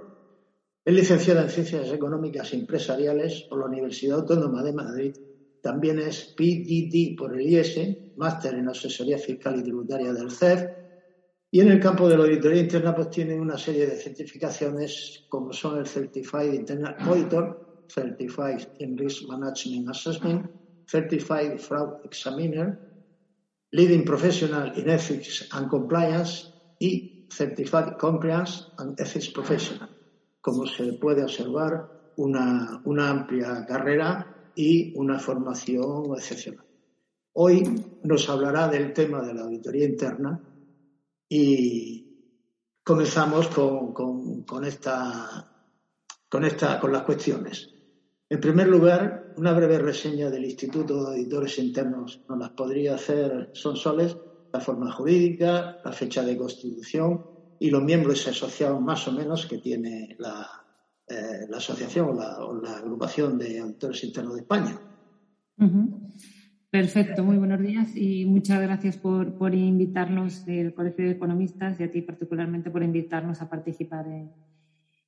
Es 0.84 0.94
licenciada 0.94 1.42
en 1.42 1.50
Ciencias 1.50 1.92
Económicas 1.92 2.54
y 2.54 2.60
Empresariales 2.60 3.46
por 3.50 3.58
la 3.58 3.66
Universidad 3.66 4.20
Autónoma 4.20 4.62
de 4.62 4.72
Madrid. 4.72 5.12
También 5.60 5.98
es 5.98 6.34
PGT 6.34 7.18
por 7.18 7.34
el 7.34 7.46
IES, 7.46 8.14
máster 8.16 8.54
en 8.54 8.68
Asesoría 8.68 9.18
Fiscal 9.18 9.58
y 9.58 9.62
Tributaria 9.62 10.14
del 10.14 10.30
CEF. 10.30 10.64
Y 11.50 11.60
en 11.60 11.68
el 11.68 11.80
campo 11.80 12.08
de 12.08 12.16
la 12.16 12.24
auditoría 12.24 12.62
interna 12.62 12.94
pues 12.94 13.10
tiene 13.10 13.38
una 13.38 13.58
serie 13.58 13.86
de 13.86 13.96
certificaciones 13.96 15.26
como 15.28 15.52
son 15.52 15.78
el 15.78 15.86
Certified 15.86 16.54
Internal 16.54 16.96
Auditor, 17.00 17.84
Certified 17.88 18.68
in 18.78 18.96
Risk 18.96 19.28
Management 19.28 19.90
Assessment, 19.90 20.50
Certified 20.90 21.58
Fraud 21.60 22.00
Examiner, 22.04 22.80
Leading 23.72 24.04
Professional 24.04 24.72
in 24.78 24.88
Ethics 24.88 25.46
and 25.52 25.68
Compliance 25.68 26.54
y 26.80 27.12
Certified 27.30 27.96
Compliance 27.98 28.72
and 28.78 28.98
Ethics 28.98 29.30
Professional. 29.30 29.90
Como 30.40 30.66
se 30.66 30.94
puede 30.94 31.22
observar, 31.22 31.86
una, 32.16 32.80
una 32.84 33.10
amplia 33.10 33.64
carrera 33.66 34.34
y 34.54 34.92
una 34.96 35.18
formación 35.18 36.16
excepcional. 36.16 36.64
Hoy 37.34 37.62
nos 38.02 38.28
hablará 38.28 38.68
del 38.68 38.92
tema 38.92 39.22
de 39.22 39.34
la 39.34 39.42
auditoría 39.42 39.84
interna 39.84 40.40
y 41.28 42.04
comenzamos 42.82 43.48
con, 43.48 43.92
con, 43.92 44.64
esta, 44.64 45.46
con, 46.28 46.44
esta, 46.44 46.80
con 46.80 46.92
las 46.92 47.02
cuestiones. 47.02 47.70
En 48.30 48.40
primer 48.40 48.68
lugar, 48.68 49.32
una 49.38 49.54
breve 49.54 49.78
reseña 49.78 50.28
del 50.28 50.44
Instituto 50.44 51.02
de 51.02 51.12
Auditores 51.12 51.58
Internos 51.58 52.20
nos 52.28 52.38
las 52.38 52.50
podría 52.50 52.94
hacer 52.94 53.48
Sonsoles, 53.54 54.18
la 54.52 54.60
forma 54.60 54.92
jurídica, 54.92 55.78
la 55.82 55.92
fecha 55.92 56.22
de 56.22 56.36
constitución 56.36 57.22
y 57.58 57.70
los 57.70 57.82
miembros 57.82 58.28
asociados 58.28 58.82
más 58.82 59.08
o 59.08 59.12
menos 59.12 59.46
que 59.46 59.58
tiene 59.58 60.14
la, 60.18 60.46
eh, 61.08 61.46
asociación 61.54 62.10
o 62.10 62.60
la, 62.60 62.76
agrupación 62.76 63.38
de 63.38 63.60
auditores 63.60 64.04
internos 64.04 64.34
de 64.34 64.40
España. 64.42 64.78
Perfecto, 66.70 67.24
muy 67.24 67.38
buenos 67.38 67.60
días 67.60 67.96
y 67.96 68.26
muchas 68.26 68.60
gracias 68.60 68.98
por, 68.98 69.38
por 69.38 69.54
invitarnos 69.54 70.44
del 70.44 70.74
Colegio 70.74 71.06
de 71.06 71.12
Economistas 71.12 71.80
y 71.80 71.84
a 71.84 71.90
ti 71.90 72.02
particularmente 72.02 72.70
por 72.70 72.82
invitarnos 72.82 73.40
a 73.40 73.48
participar 73.48 74.06
en, 74.06 74.30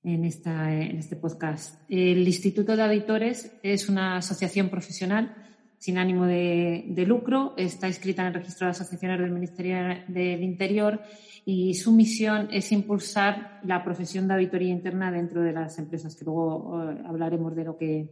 en, 0.03 0.25
esta, 0.25 0.75
en 0.75 0.99
este 0.99 1.17
podcast. 1.17 1.81
El 1.89 2.27
Instituto 2.27 2.77
de 2.77 2.83
Auditores 2.83 3.53
es 3.63 3.89
una 3.89 4.17
asociación 4.17 4.69
profesional 4.69 5.35
sin 5.81 5.97
ánimo 5.97 6.27
de, 6.27 7.05
lucro, 7.07 7.55
está 7.57 7.89
inscrita 7.89 8.21
en 8.21 8.29
el 8.29 8.35
registro 8.35 8.67
de 8.67 8.73
asociaciones 8.73 9.19
del 9.19 9.31
Ministerio 9.31 9.79
del 10.09 10.43
Interior 10.43 11.01
y 11.47 11.73
su 11.73 11.93
misión 11.93 12.49
es 12.53 12.71
impulsar 12.71 13.61
la 13.65 13.83
profesión 13.83 14.29
de 14.29 14.35
auditoría 14.35 14.69
interna 14.69 15.11
dentro 15.11 15.41
de 15.41 15.53
las 15.53 15.79
empresas, 15.79 16.15
que 16.15 16.27
luego 16.27 16.83
eh, 16.83 17.03
hablaremos 17.07 17.57
de 17.57 17.65
lo 17.65 17.79
que, 17.79 18.11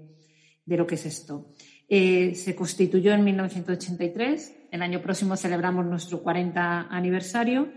de 0.64 0.76
lo 0.78 0.86
que 0.86 0.94
es 0.94 1.04
esto. 1.04 1.52
Eh, 1.86 2.34
se 2.34 2.54
constituyó 2.54 3.12
en 3.12 3.24
1983, 3.24 4.68
el 4.70 4.80
año 4.80 5.02
próximo 5.02 5.36
celebramos 5.36 5.84
nuestro 5.84 6.22
40 6.22 6.88
aniversario 6.88 7.68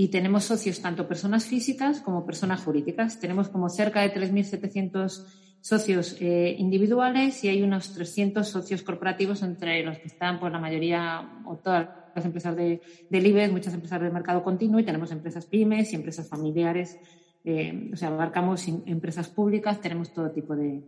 y 0.00 0.08
tenemos 0.08 0.44
socios 0.44 0.80
tanto 0.80 1.06
personas 1.06 1.44
físicas 1.44 2.00
como 2.00 2.24
personas 2.24 2.62
jurídicas. 2.62 3.20
Tenemos 3.20 3.50
como 3.50 3.68
cerca 3.68 4.00
de 4.00 4.14
3.700 4.14 5.26
socios 5.60 6.16
eh, 6.20 6.56
individuales 6.58 7.44
y 7.44 7.48
hay 7.48 7.62
unos 7.62 7.92
300 7.92 8.48
socios 8.48 8.82
corporativos 8.82 9.42
entre 9.42 9.82
los 9.82 9.98
que 9.98 10.06
están 10.06 10.40
pues, 10.40 10.50
la 10.54 10.58
mayoría 10.58 11.42
o 11.44 11.58
todas 11.58 11.90
las 12.16 12.24
empresas 12.24 12.56
de, 12.56 12.80
del 13.10 13.26
IBEX, 13.26 13.52
muchas 13.52 13.74
empresas 13.74 14.00
del 14.00 14.10
mercado 14.10 14.42
continuo 14.42 14.80
y 14.80 14.84
tenemos 14.84 15.12
empresas 15.12 15.44
pymes 15.44 15.92
y 15.92 15.96
empresas 15.96 16.26
familiares. 16.26 16.98
Eh, 17.44 17.90
o 17.92 17.96
sea, 17.96 18.08
abarcamos 18.08 18.66
empresas 18.68 19.28
públicas, 19.28 19.82
tenemos 19.82 20.14
todo 20.14 20.30
tipo 20.30 20.56
de, 20.56 20.82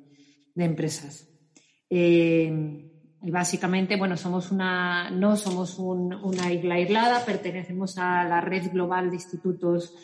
empresas. 0.56 1.28
Eh, 1.90 2.91
básicamente, 3.30 3.96
bueno, 3.96 4.16
somos 4.16 4.50
una, 4.50 5.10
no 5.10 5.36
somos 5.36 5.78
una 5.78 6.52
isla 6.52 6.74
aislada, 6.74 7.24
pertenecemos 7.24 7.98
a 7.98 8.24
la 8.24 8.40
red 8.40 8.70
global 8.72 9.10
de 9.10 9.16
institutos 9.16 9.94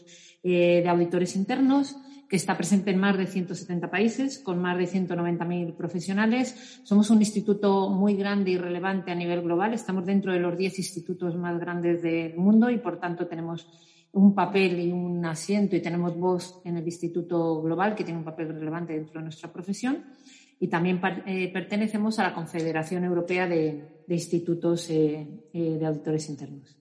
eh, 0.43 0.81
de 0.83 0.89
auditores 0.89 1.35
internos 1.35 1.97
que 2.29 2.37
está 2.37 2.57
presente 2.57 2.91
en 2.91 2.99
más 2.99 3.17
de 3.17 3.27
170 3.27 3.91
países, 3.91 4.39
con 4.39 4.61
más 4.61 4.77
de 4.77 4.85
190.000 4.85 5.75
profesionales. 5.75 6.81
Somos 6.85 7.09
un 7.09 7.21
instituto 7.21 7.89
muy 7.89 8.15
grande 8.17 8.51
y 8.51 8.59
relevante 8.59 9.11
a 9.11 9.15
nivel 9.15 9.41
global. 9.41 9.73
Estamos 9.73 10.05
dentro 10.05 10.33
de 10.33 10.39
los 10.39 10.57
10 10.57 10.79
institutos 10.79 11.37
más 11.37 11.59
grandes 11.59 12.03
del 12.03 12.37
mundo 12.37 12.69
y, 12.69 12.79
por 12.79 13.01
tanto, 13.01 13.27
tenemos 13.27 13.67
un 14.13 14.35
papel 14.35 14.79
y 14.81 14.93
un 14.93 15.25
asiento 15.25 15.77
y 15.77 15.81
tenemos 15.81 16.17
voz 16.19 16.61
en 16.65 16.77
el 16.77 16.85
Instituto 16.85 17.63
Global, 17.63 17.95
que 17.95 18.05
tiene 18.05 18.19
un 18.19 18.25
papel 18.25 18.49
relevante 18.49 18.93
dentro 18.93 19.21
de 19.21 19.25
nuestra 19.25 19.53
profesión. 19.53 20.05
Y 20.61 20.69
también 20.69 21.01
eh, 21.27 21.53
pertenecemos 21.53 22.19
a 22.19 22.25
la 22.25 22.35
Confederación 22.35 23.05
Europea 23.05 23.47
de, 23.47 24.05
Institutos 24.09 24.89
eh, 24.91 25.27
eh, 25.53 25.77
de 25.79 25.87
Auditores 25.87 26.29
Internos. 26.29 26.77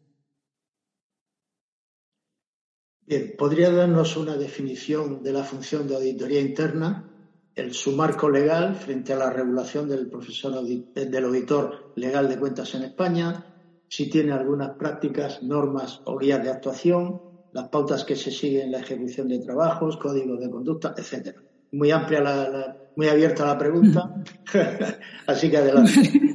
Bien, 3.06 3.36
¿podría 3.38 3.72
darnos 3.72 4.18
una 4.18 4.36
definición 4.36 5.24
de 5.24 5.32
la 5.32 5.44
función 5.44 5.88
de 5.88 5.96
auditoría 5.96 6.42
interna, 6.42 7.10
el 7.56 7.74
su 7.74 7.94
marco 7.94 8.30
legal 8.30 8.76
frente 8.76 9.14
a 9.14 9.18
la 9.18 9.30
regulación 9.30 9.88
del 9.88 10.10
profesor 10.10 10.62
del 10.64 11.26
auditor 11.26 11.94
legal 11.96 12.28
de 12.28 12.38
cuentas 12.38 12.76
en 12.76 12.84
España, 12.84 13.56
si 13.88 14.10
tiene 14.10 14.34
algunas 14.34 14.76
prácticas, 14.76 15.42
normas 15.42 16.02
o 16.06 16.18
guías 16.18 16.44
de 16.44 16.50
actuación, 16.50 17.22
las 17.54 17.70
pautas 17.70 18.04
que 18.04 18.16
se 18.16 18.32
siguen 18.32 18.66
en 18.66 18.72
la 18.74 18.80
ejecución 18.80 19.28
de 19.30 19.40
trabajos, 19.40 19.98
códigos 19.98 20.40
de 20.40 20.50
conducta, 20.50 20.94
etcétera? 20.98 21.47
Muy 21.72 21.92
amplia, 21.92 22.22
la, 22.22 22.78
muy 22.96 23.08
abierta 23.08 23.46
la 23.46 23.58
pregunta, 23.58 24.16
así 25.28 25.50
que 25.50 25.58
adelante. 25.58 26.34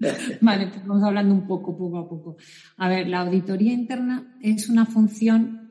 Vale, 0.40 0.66
pues 0.66 0.84
vamos 0.84 1.04
hablando 1.04 1.32
un 1.32 1.46
poco, 1.46 1.76
poco 1.76 1.98
a 1.98 2.08
poco. 2.08 2.36
A 2.78 2.88
ver, 2.88 3.06
la 3.06 3.20
auditoría 3.20 3.72
interna 3.72 4.36
es 4.40 4.68
una 4.68 4.84
función 4.84 5.62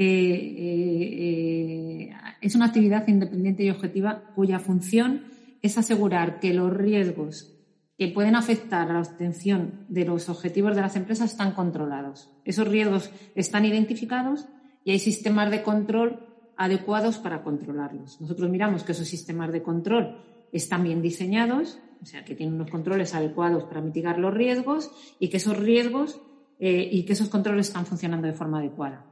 eh, 0.00 0.54
eh, 0.58 2.10
es 2.40 2.54
una 2.54 2.66
actividad 2.66 3.08
independiente 3.08 3.64
y 3.64 3.70
objetiva 3.70 4.30
cuya 4.36 4.60
función 4.60 5.24
es 5.60 5.76
asegurar 5.76 6.38
que 6.38 6.54
los 6.54 6.72
riesgos 6.72 7.56
que 7.98 8.06
pueden 8.06 8.36
afectar 8.36 8.88
a 8.88 8.92
la 8.92 9.00
obtención 9.00 9.86
de 9.88 10.04
los 10.04 10.28
objetivos 10.28 10.76
de 10.76 10.82
las 10.82 10.94
empresas 10.94 11.32
están 11.32 11.50
controlados. 11.50 12.30
Esos 12.44 12.68
riesgos 12.68 13.10
están 13.34 13.64
identificados 13.64 14.46
y 14.84 14.92
hay 14.92 15.00
sistemas 15.00 15.50
de 15.50 15.64
control 15.64 16.27
adecuados 16.58 17.18
para 17.18 17.42
controlarlos. 17.42 18.20
Nosotros 18.20 18.50
miramos 18.50 18.82
que 18.82 18.92
esos 18.92 19.08
sistemas 19.08 19.52
de 19.52 19.62
control 19.62 20.18
están 20.52 20.82
bien 20.82 21.00
diseñados, 21.00 21.78
o 22.02 22.04
sea, 22.04 22.24
que 22.24 22.34
tienen 22.34 22.56
unos 22.56 22.70
controles 22.70 23.14
adecuados 23.14 23.64
para 23.64 23.80
mitigar 23.80 24.18
los 24.18 24.34
riesgos 24.34 24.90
y 25.20 25.28
que 25.28 25.36
esos 25.38 25.56
riesgos 25.56 26.20
eh, 26.58 26.88
y 26.90 27.04
que 27.04 27.12
esos 27.12 27.28
controles 27.28 27.68
están 27.68 27.86
funcionando 27.86 28.26
de 28.26 28.32
forma 28.32 28.58
adecuada. 28.58 29.06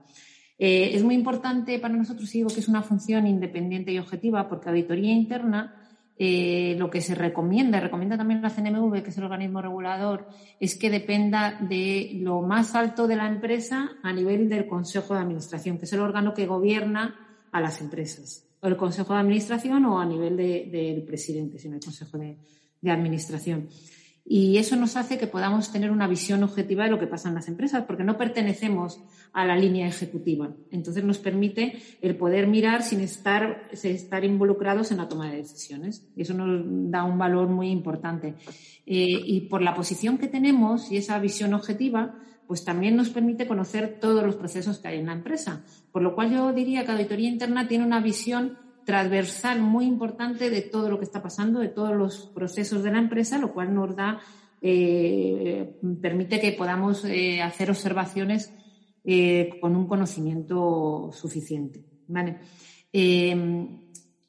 Eh, 0.59 0.91
es 0.95 1.05
muy 1.05 1.15
importante 1.15 1.79
para 1.79 1.95
nosotros, 1.95 2.31
digo 2.33 2.49
que 2.49 2.61
es 2.61 2.69
una 2.69 2.83
función 2.83 3.27
independiente 3.27 3.93
y 3.93 3.99
objetiva, 3.99 4.49
porque 4.49 4.69
auditoría 4.69 5.13
interna 5.13 5.75
eh, 6.19 6.75
lo 6.79 6.91
que 6.91 7.03
se 7.03 7.15
recomienda, 7.15 7.79
recomienda 7.79 8.17
también 8.17 8.43
la 8.43 8.51
CNMV, 8.51 9.03
que 9.03 9.11
es 9.11 9.19
el 9.19 9.25
organismo 9.25 9.63
regulador, 9.63 10.27
es 10.59 10.75
que 10.75 10.91
dependa 10.91 11.59
de 11.61 12.19
lo 12.23 12.43
más 12.43 12.75
alto 12.75 13.07
de 13.07 13.17
la 13.17 13.29
empresa 13.29 13.91
a 14.03 14.13
nivel 14.13 14.49
del 14.49 14.67
Consejo 14.67 15.15
de 15.15 15.21
Administración, 15.21 15.79
que 15.79 15.85
es 15.85 15.93
el 15.93 16.01
órgano 16.01 16.35
que 16.35 16.47
gobierna 16.47 17.26
a 17.57 17.61
las 17.61 17.81
empresas, 17.81 18.45
o 18.61 18.67
el 18.69 18.77
Consejo 18.77 19.15
de 19.15 19.21
Administración 19.21 19.85
o 19.87 20.01
a 20.01 20.07
nivel 20.07 20.37
del 20.37 21.03
presidente, 21.03 21.59
sino 21.59 21.77
el 21.77 21.83
Consejo 21.83 22.19
de 22.19 22.91
Administración. 22.91 23.69
Y 24.29 24.59
eso 24.59 24.75
nos 24.75 24.97
hace 24.97 25.19
que 25.19 25.29
podamos 25.29 25.71
tener 25.71 25.93
una 25.93 26.09
visión 26.09 26.43
objetiva 26.43 26.83
de 26.83 26.91
lo 26.91 26.99
que 26.99 27.07
pasa 27.07 27.29
en 27.29 27.37
las 27.37 27.47
empresas, 27.47 27.85
porque 27.87 28.03
no 28.03 28.19
pertenecemos 28.19 29.01
a 29.33 29.47
la 29.47 29.57
línea 29.57 29.87
ejecutiva. 29.87 30.51
Entonces 30.73 31.05
nos 31.05 31.19
permite 31.19 31.81
el 32.03 32.17
poder 32.17 32.49
mirar 32.49 32.83
sin 32.83 33.01
estar, 33.01 33.69
estar 33.71 34.25
involucrados 34.25 34.91
en 34.91 34.97
la 34.97 35.09
toma 35.09 35.31
de 35.31 35.37
decisiones. 35.37 36.09
Y 36.17 36.23
eso 36.23 36.35
nos 36.35 36.91
da 36.91 37.05
un 37.05 37.19
valor 37.19 37.47
muy 37.49 37.71
importante. 37.71 38.35
Eh, 38.85 39.21
y 39.25 39.43
por 39.43 39.63
la 39.63 39.75
posición 39.75 40.19
que 40.19 40.27
tenemos 40.27 40.91
y 40.91 40.97
esa 40.97 41.21
visión 41.21 41.55
objetiva, 41.55 42.19
pues 42.47 42.65
también 42.65 42.97
nos 42.97 43.11
permite 43.11 43.47
conocer 43.47 43.99
todos 44.01 44.25
los 44.25 44.37
procesos 44.37 44.79
que 44.79 44.89
hay 44.89 44.99
en 44.99 45.07
la 45.07 45.13
empresa. 45.13 45.65
Por 45.93 46.03
lo 46.03 46.15
cual 46.15 46.31
yo 46.31 46.53
diría 46.53 46.85
que 46.85 46.93
Auditoría 46.93 47.29
Interna 47.29 47.69
tiene 47.69 47.85
una 47.85 48.01
visión 48.01 48.59
transversal 48.85 49.61
muy 49.61 49.85
importante 49.85 50.49
de 50.49 50.63
todo 50.63 50.89
lo 50.89 50.99
que 50.99 51.05
está 51.05 51.21
pasando, 51.21 51.59
de 51.59 51.69
todos 51.69 51.95
los 51.95 52.27
procesos 52.29 52.83
de 52.85 52.93
la 52.93 52.99
empresa, 52.99 53.37
lo 53.37 53.53
cual 53.53 53.75
nos 53.75 53.97
da, 53.97 54.21
eh, 54.63 55.79
permite 56.01 56.41
que 56.41 56.53
podamos 56.53 57.05
eh, 57.05 57.43
hacer 57.43 57.69
observaciones 57.69 58.55
eh, 59.05 59.59
con 59.61 59.77
un 59.77 59.87
conocimiento 59.87 61.11
suficiente. 61.13 61.85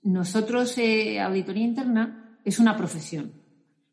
nosotros, 0.01 0.75
auditoría 1.21 1.63
interna, 1.63 2.39
es 2.43 2.59
una 2.59 2.75
profesión, 2.75 3.33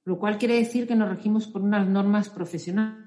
lo 0.05 0.19
cual 0.19 0.39
quiere 0.39 0.55
decir 0.55 0.87
que 0.87 0.95
nos 0.95 1.09
regimos 1.09 1.47
por 1.47 1.61
unas 1.61 1.87
normas 1.87 2.31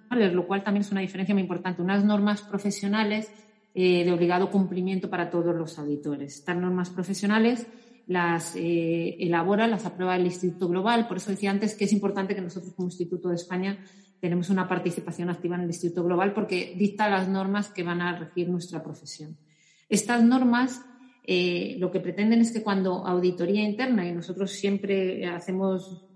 lo 0.09 0.47
cual 0.47 0.63
también 0.63 0.81
es 0.81 0.91
una 0.91 1.01
diferencia 1.01 1.35
muy 1.35 1.41
importante. 1.41 1.81
Unas 1.81 2.03
normas 2.03 2.41
profesionales 2.41 3.31
eh, 3.73 4.05
de 4.05 4.11
obligado 4.11 4.49
cumplimiento 4.49 5.09
para 5.09 5.29
todos 5.29 5.55
los 5.55 5.77
auditores. 5.77 6.35
Estas 6.35 6.57
normas 6.57 6.89
profesionales 6.89 7.67
las 8.07 8.55
eh, 8.55 9.17
elabora, 9.19 9.67
las 9.67 9.85
aprueba 9.85 10.15
el 10.15 10.25
Instituto 10.25 10.69
Global. 10.69 11.07
Por 11.07 11.17
eso 11.17 11.31
decía 11.31 11.51
antes 11.51 11.75
que 11.75 11.85
es 11.85 11.93
importante 11.93 12.35
que 12.35 12.41
nosotros 12.41 12.73
como 12.73 12.87
Instituto 12.87 13.29
de 13.29 13.35
España 13.35 13.77
tenemos 14.19 14.49
una 14.49 14.67
participación 14.67 15.29
activa 15.29 15.55
en 15.55 15.61
el 15.61 15.67
Instituto 15.67 16.03
Global 16.03 16.33
porque 16.33 16.73
dicta 16.77 17.09
las 17.09 17.27
normas 17.27 17.69
que 17.69 17.83
van 17.83 18.01
a 18.01 18.17
regir 18.17 18.49
nuestra 18.49 18.81
profesión. 18.81 19.37
Estas 19.89 20.23
normas 20.23 20.81
eh, 21.29 21.75
lo 21.77 21.91
que 21.91 21.99
pretenden 21.99 22.39
es 22.39 22.53
que 22.53 22.63
cuando 22.63 23.05
auditoría 23.05 23.61
interna, 23.61 24.07
y 24.07 24.13
nosotros 24.13 24.51
siempre 24.51 25.25
hacemos 25.27 26.06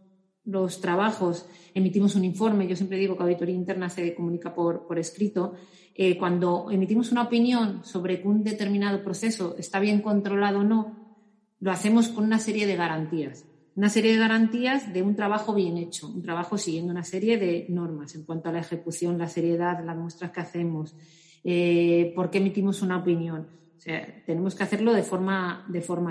los 0.45 0.82
trabajos, 0.82 1.45
emitimos 1.73 2.15
un 2.15 2.25
informe, 2.25 2.67
yo 2.67 2.75
siempre 2.75 2.97
digo 2.97 3.15
que 3.15 3.23
auditoría 3.23 3.56
interna 3.56 3.89
se 3.89 4.15
comunica 4.15 4.54
por, 4.54 4.97
escrito, 4.97 5.54
eh, 5.93 6.17
cuando 6.17 6.71
emitimos 6.71 7.12
una 7.12 7.23
opinión 7.23 7.84
sobre 7.84 8.21
que 8.21 8.27
un 8.27 8.43
determinado 8.43 9.04
proceso 9.04 9.56
está 9.58 9.80
bien 9.80 10.01
controlado 10.01 10.60
o 10.60 10.63
no, 10.63 11.17
lo 11.60 11.71
hacemos 11.71 12.10
con 12.10 12.23
una 12.23 12.39
serie 12.39 12.65
de 12.65 12.75
garantías. 12.75 13.45
Una 13.75 13.88
serie 13.88 14.13
de 14.13 14.17
garantías 14.17 14.91
de 14.91 15.01
un 15.01 15.15
trabajo 15.15 15.54
bien 15.54 15.77
hecho, 15.77 16.08
un 16.08 16.21
trabajo 16.21 16.58
siguiendo 16.58 16.91
una 16.91 17.04
serie 17.04 17.38
de 17.38 17.67
normas 17.69 18.15
en 18.15 18.23
cuanto 18.23 18.49
a 18.49 18.51
la 18.51 18.60
ejecución, 18.60 19.17
la 19.17 19.30
seriedad, 19.30 19.84
las 19.86 19.95
muestras 19.95 20.32
que 20.32 20.41
hacemos, 20.41 20.95
eh, 21.43 22.12
por 22.15 22.30
qué 22.30 22.39
emitimos 22.39 22.82
una 22.82 22.97
opinión. 22.97 23.47
O 23.77 23.80
sea, 23.80 24.23
tenemos 24.25 24.56
que 24.56 24.63
hacerlo 24.63 24.93
de 24.93 25.04
forma, 25.04 25.65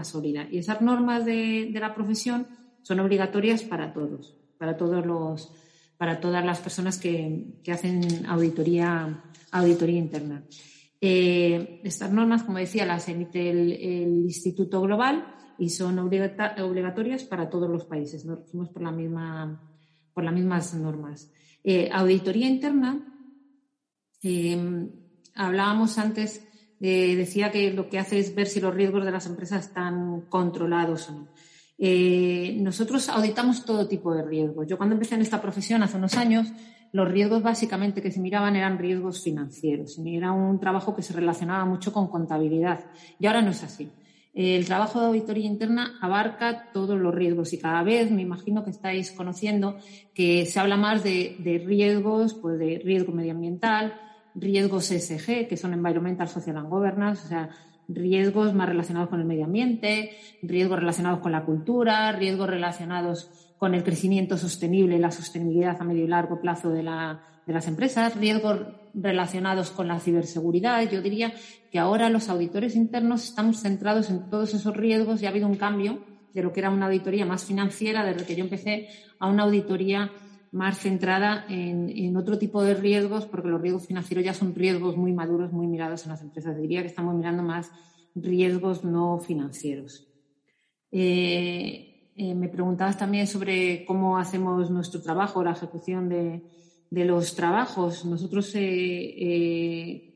sólida. 0.04 0.48
Y 0.50 0.58
esas 0.58 0.80
normas 0.80 1.24
de 1.24 1.70
la 1.74 1.94
profesión 1.94 2.46
son 2.82 3.00
obligatorias 3.00 3.62
para 3.62 3.92
todos, 3.92 4.36
para 4.58 4.76
todos 4.76 5.04
los, 5.04 5.52
para 5.96 6.20
todas 6.20 6.44
las 6.44 6.60
personas 6.60 6.98
que, 6.98 7.60
que 7.62 7.72
hacen 7.72 8.26
auditoría 8.26 9.22
auditoría 9.50 9.98
interna. 9.98 10.42
Eh, 11.00 11.80
estas 11.84 12.12
normas, 12.12 12.42
como 12.42 12.58
decía, 12.58 12.86
las 12.86 13.08
emite 13.08 13.50
el, 13.50 14.24
Instituto 14.24 14.80
Global 14.82 15.34
y 15.58 15.70
son 15.70 15.98
obligatorias 15.98 17.24
para 17.24 17.50
todos 17.50 17.68
los 17.68 17.84
países. 17.84 18.24
Nos 18.24 18.40
regimos 18.40 18.68
por, 18.70 18.82
la 18.82 18.92
misma, 18.92 19.60
por 20.14 20.24
las 20.24 20.34
mismas 20.34 20.74
normas. 20.74 21.30
Eh, 21.64 21.90
auditoría 21.92 22.48
interna, 22.48 23.06
eh, 24.22 24.88
hablábamos 25.34 25.98
antes, 25.98 26.46
decía 26.78 27.50
que 27.50 27.72
lo 27.72 27.90
que 27.90 27.98
hace 27.98 28.18
es 28.18 28.34
ver 28.34 28.46
si 28.46 28.58
los 28.60 28.74
riesgos 28.74 29.04
de 29.04 29.10
las 29.10 29.26
empresas 29.26 29.66
están 29.66 30.22
controlados 30.22 31.10
o 31.10 31.12
no. 31.12 31.28
Nosotros 31.80 33.08
auditamos 33.08 33.64
todo 33.64 33.88
tipo 33.88 34.14
de 34.14 34.22
riesgos. 34.22 34.66
Yo 34.66 34.76
cuando 34.76 34.94
empecé 34.94 35.14
en 35.14 35.22
esta 35.22 35.40
profesión 35.40 35.82
hace 35.82 35.96
unos 35.96 36.14
años, 36.16 36.52
los 36.92 37.08
riesgos 37.08 37.42
básicamente 37.42 38.02
que 38.02 38.10
se 38.10 38.20
miraban 38.20 38.56
eran 38.56 38.78
riesgos 38.78 39.22
financieros. 39.22 39.98
Era 40.04 40.32
un 40.32 40.60
trabajo 40.60 40.94
que 40.94 41.02
se 41.02 41.12
relacionaba 41.12 41.64
mucho 41.64 41.92
con 41.92 42.08
contabilidad. 42.08 42.84
Y 43.18 43.26
ahora 43.26 43.42
no 43.42 43.50
es 43.50 43.62
así. 43.62 43.90
El 44.32 44.64
trabajo 44.64 45.00
de 45.00 45.06
auditoría 45.06 45.46
interna 45.46 45.98
abarca 46.00 46.70
todos 46.72 46.98
los 46.98 47.12
riesgos 47.12 47.52
y 47.52 47.58
cada 47.58 47.82
vez 47.82 48.10
me 48.12 48.22
imagino 48.22 48.62
que 48.62 48.70
estáis 48.70 49.10
conociendo 49.10 49.76
que 50.14 50.46
se 50.46 50.60
habla 50.60 50.76
más 50.76 51.02
de, 51.02 51.62
riesgos, 51.66 52.34
pues 52.34 52.58
de 52.58 52.80
riesgo 52.84 53.12
medioambiental, 53.12 53.94
riesgos 54.36 54.90
ESG, 54.92 55.48
que 55.48 55.56
son 55.56 55.74
Environmental, 55.74 56.28
Social 56.28 56.58
and 56.58 56.68
Governance, 56.68 57.24
o 57.24 57.28
sea, 57.28 57.50
riesgos 57.94 58.54
más 58.54 58.68
relacionados 58.68 59.08
con 59.08 59.20
el 59.20 59.26
medio 59.26 59.44
ambiente, 59.44 60.12
riesgos 60.42 60.78
relacionados 60.78 61.20
con 61.20 61.32
la 61.32 61.44
cultura, 61.44 62.12
riesgos 62.12 62.48
relacionados 62.48 63.30
con 63.58 63.74
el 63.74 63.84
crecimiento 63.84 64.38
sostenible 64.38 64.98
la 64.98 65.10
sostenibilidad 65.10 65.76
a 65.78 65.84
medio 65.84 66.04
y 66.04 66.08
largo 66.08 66.40
plazo 66.40 66.70
de, 66.70 66.82
las 66.82 67.68
empresas, 67.68 68.16
riesgos 68.16 68.58
relacionados 68.94 69.70
con 69.70 69.86
la 69.86 70.00
ciberseguridad. 70.00 70.90
Yo 70.90 71.02
diría 71.02 71.34
que 71.70 71.78
ahora 71.78 72.08
los 72.08 72.30
auditores 72.30 72.74
internos 72.74 73.24
estamos 73.24 73.60
centrados 73.60 74.08
en 74.08 74.30
todos 74.30 74.54
esos 74.54 74.74
riesgos 74.74 75.20
y 75.20 75.26
ha 75.26 75.28
habido 75.28 75.46
un 75.46 75.56
cambio 75.56 76.02
de 76.32 76.42
lo 76.42 76.52
que 76.52 76.60
era 76.60 76.70
una 76.70 76.86
auditoría 76.86 77.26
más 77.26 77.44
financiera 77.44 78.04
desde 78.04 78.24
que 78.24 78.36
yo 78.36 78.44
empecé 78.44 78.88
a 79.18 79.28
una 79.28 79.42
auditoría 79.42 80.10
más 80.52 80.78
centrada 80.78 81.44
en, 81.48 82.16
otro 82.16 82.38
tipo 82.38 82.62
de 82.62 82.74
riesgos, 82.74 83.26
porque 83.26 83.48
los 83.48 83.60
riesgos 83.60 83.86
financieros 83.86 84.24
ya 84.24 84.34
son 84.34 84.54
riesgos 84.54 84.96
muy 84.96 85.12
maduros, 85.12 85.52
muy 85.52 85.66
mirados 85.66 86.04
en 86.04 86.10
las 86.10 86.22
empresas. 86.22 86.56
Diría 86.56 86.82
que 86.82 86.88
estamos 86.88 87.14
mirando 87.14 87.42
más 87.42 87.70
riesgos 88.14 88.84
no 88.84 89.18
financieros. 89.18 90.06
Eh, 90.90 92.10
eh, 92.16 92.34
me 92.34 92.48
preguntabas 92.48 92.98
también 92.98 93.26
sobre 93.26 93.84
cómo 93.84 94.18
hacemos 94.18 94.70
nuestro 94.70 95.00
trabajo, 95.00 95.44
la 95.44 95.52
ejecución 95.52 96.08
de, 96.08 96.42
los 96.90 97.36
trabajos. 97.36 98.04
Nosotros 98.04 98.50
eh, 98.56 100.12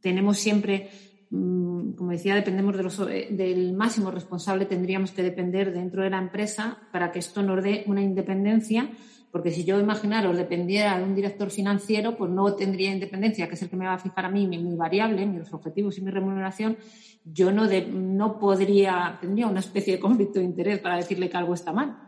tenemos 0.00 0.38
siempre 0.38 0.88
Mm, 1.30 1.92
como 1.92 2.12
decía, 2.12 2.34
dependemos 2.34 2.76
del 2.76 3.72
máximo 3.74 4.10
responsable, 4.10 4.64
tendríamos 4.66 5.10
que 5.10 5.22
depender 5.22 5.72
dentro 5.72 6.02
de 6.02 6.10
la 6.10 6.18
empresa 6.18 6.78
para 6.92 7.10
que 7.10 7.18
esto 7.18 7.42
nos 7.42 7.62
dé 7.62 7.84
una 7.86 8.00
independencia, 8.00 8.90
porque 9.36 9.50
si 9.50 9.64
yo 9.64 9.78
imaginaros 9.78 10.34
dependiera 10.34 10.96
de 10.96 11.04
un 11.04 11.14
director 11.14 11.50
financiero, 11.50 12.16
pues 12.16 12.30
no 12.30 12.54
tendría 12.54 12.90
independencia, 12.90 13.46
que 13.46 13.54
es 13.54 13.60
el 13.60 13.68
que 13.68 13.76
me 13.76 13.84
va 13.84 13.92
a 13.92 13.98
fijar 13.98 14.24
a 14.24 14.30
mí 14.30 14.46
mi, 14.46 14.74
variable, 14.74 15.26
mis 15.26 15.52
objetivos 15.52 15.98
y 15.98 16.00
mi 16.00 16.10
remuneración, 16.10 16.78
yo 17.22 17.52
no, 17.52 17.66
no 17.92 18.38
podría, 18.38 19.18
tendría 19.20 19.46
una 19.46 19.60
especie 19.60 19.92
de 19.92 20.00
conflicto 20.00 20.38
de 20.38 20.46
interés 20.46 20.78
para 20.78 20.96
decirle 20.96 21.28
que 21.28 21.36
algo 21.36 21.52
está 21.52 21.70
mal. 21.70 21.98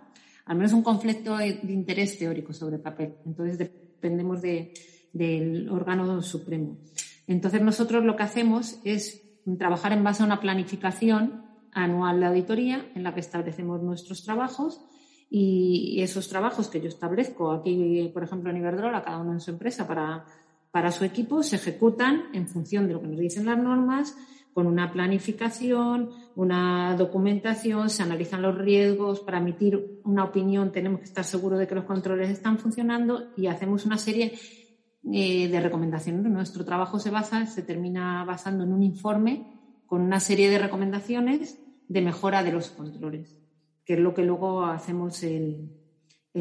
Al 0.46 0.56
menos 0.56 0.72
un 0.72 0.82
conflicto 0.82 1.36
de 1.36 1.60
interés 1.68 2.18
teórico 2.18 2.54
sobre 2.54 2.78
papel. 2.78 3.16
Entonces 3.26 3.58
dependemos 3.58 4.40
del 4.40 5.68
órgano 5.68 6.22
supremo. 6.22 6.78
Entonces 7.26 7.60
nosotros 7.60 8.06
lo 8.06 8.16
que 8.16 8.22
hacemos 8.22 8.80
es 8.84 9.22
trabajar 9.58 9.92
en 9.92 10.02
base 10.02 10.22
a 10.22 10.26
una 10.26 10.40
planificación 10.40 11.44
anual 11.72 12.20
de 12.20 12.26
auditoría 12.26 12.90
en 12.94 13.02
la 13.02 13.12
que 13.12 13.20
establecemos 13.20 13.82
nuestros 13.82 14.24
trabajos 14.24 14.80
y 15.30 16.00
esos 16.00 16.28
trabajos 16.28 16.68
que 16.68 16.80
yo 16.80 16.88
establezco 16.88 17.52
aquí, 17.52 18.10
por 18.14 18.22
ejemplo, 18.24 18.50
en 18.50 18.56
Iberdrola, 18.56 19.02
cada 19.02 19.18
uno 19.18 19.32
en 19.32 19.40
su 19.40 19.50
empresa 19.50 19.86
para, 19.86 20.24
para 20.70 20.90
su 20.90 21.04
equipo, 21.04 21.42
se 21.42 21.56
ejecutan 21.56 22.24
en 22.32 22.46
función 22.46 22.86
de 22.86 22.94
lo 22.94 23.00
que 23.00 23.08
nos 23.08 23.18
dicen 23.18 23.46
las 23.46 23.58
normas, 23.58 24.16
con 24.54 24.66
una 24.66 24.90
planificación, 24.90 26.10
una 26.34 26.96
documentación, 26.96 27.90
se 27.90 28.02
analizan 28.02 28.42
los 28.42 28.58
riesgos, 28.58 29.20
para 29.20 29.38
emitir 29.38 30.00
una 30.02 30.24
opinión 30.24 30.72
tenemos 30.72 31.00
que 31.00 31.06
estar 31.06 31.24
seguros 31.24 31.60
de 31.60 31.68
que 31.68 31.76
los 31.76 31.84
controles 31.84 32.30
están 32.30 32.58
funcionando 32.58 33.28
y 33.36 33.46
hacemos 33.46 33.86
una 33.86 33.98
serie 33.98 34.36
eh, 35.12 35.48
de 35.48 35.60
recomendaciones. 35.60 36.24
Nuestro 36.24 36.64
trabajo 36.64 36.98
se 36.98 37.10
basa, 37.10 37.46
se 37.46 37.62
termina 37.62 38.24
basando 38.24 38.64
en 38.64 38.72
un 38.72 38.82
informe 38.82 39.46
con 39.86 40.00
una 40.00 40.18
serie 40.18 40.50
de 40.50 40.58
recomendaciones 40.58 41.60
de 41.86 42.02
mejora 42.02 42.42
de 42.42 42.52
los 42.52 42.70
controles, 42.70 43.37
que 43.88 43.94
es 43.94 44.00
lo 44.00 44.12
que 44.12 44.22
luego 44.22 44.66
hacemos 44.66 45.22
el, 45.22 45.70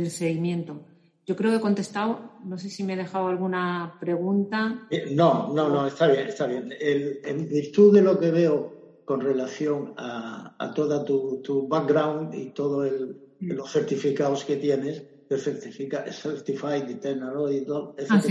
seguimiento. 0.09 0.81
Yo 1.25 1.37
creo 1.37 1.49
que 1.49 1.57
he 1.57 1.61
contestado, 1.61 2.33
no 2.43 2.57
sé 2.57 2.69
si 2.69 2.83
me 2.83 2.93
he 2.93 2.97
dejado 2.97 3.27
alguna 3.27 3.95
pregunta. 4.01 4.85
Eh, 4.89 5.11
no, 5.15 5.53
no, 5.53 5.69
no, 5.69 5.87
está 5.87 6.07
bien, 6.07 6.27
está 6.27 6.45
bien. 6.45 6.73
en 6.77 7.47
virtud 7.47 7.95
de 7.95 8.01
lo 8.01 8.19
que 8.19 8.31
veo 8.31 9.01
con 9.05 9.21
relación 9.21 9.93
a, 9.95 10.57
a 10.59 10.73
toda 10.73 11.05
tu, 11.05 11.41
tu, 11.41 11.69
background 11.69 12.35
y 12.35 12.49
todos 12.49 12.91
mm. 13.39 13.51
los 13.53 13.71
certificados 13.71 14.43
que 14.43 14.57
tienes, 14.57 15.01
el 15.29 15.39
Certified 15.39 16.89
Internal 16.89 17.37
Auditor, 17.37 17.95
ah, 18.09 18.21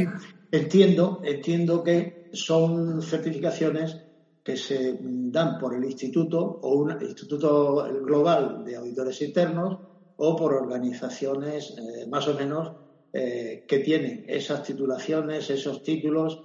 Entiendo, 0.52 1.22
entiendo 1.24 1.82
que 1.82 2.28
son 2.34 3.00
certificaciones 3.00 3.96
que 4.46 4.56
se 4.56 4.96
dan 5.00 5.58
por 5.58 5.74
el 5.74 5.84
instituto 5.84 6.60
o 6.62 6.76
un 6.76 6.92
instituto 7.02 7.84
global 8.04 8.62
de 8.64 8.76
auditores 8.76 9.20
internos 9.22 9.80
o 10.14 10.36
por 10.36 10.54
organizaciones 10.54 11.74
eh, 11.76 12.06
más 12.06 12.28
o 12.28 12.34
menos 12.34 12.76
eh, 13.12 13.64
que 13.66 13.80
tienen 13.80 14.24
esas 14.28 14.62
titulaciones, 14.62 15.50
esos 15.50 15.82
títulos 15.82 16.44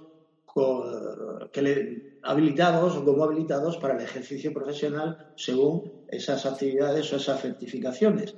que 1.52 1.62
le, 1.62 2.18
habilitados 2.22 2.96
o 2.96 3.04
como 3.04 3.22
habilitados 3.22 3.78
para 3.78 3.94
el 3.94 4.02
ejercicio 4.02 4.52
profesional 4.52 5.16
según 5.36 5.88
esas 6.08 6.44
actividades 6.44 7.12
o 7.12 7.16
esas 7.16 7.40
certificaciones. 7.40 8.34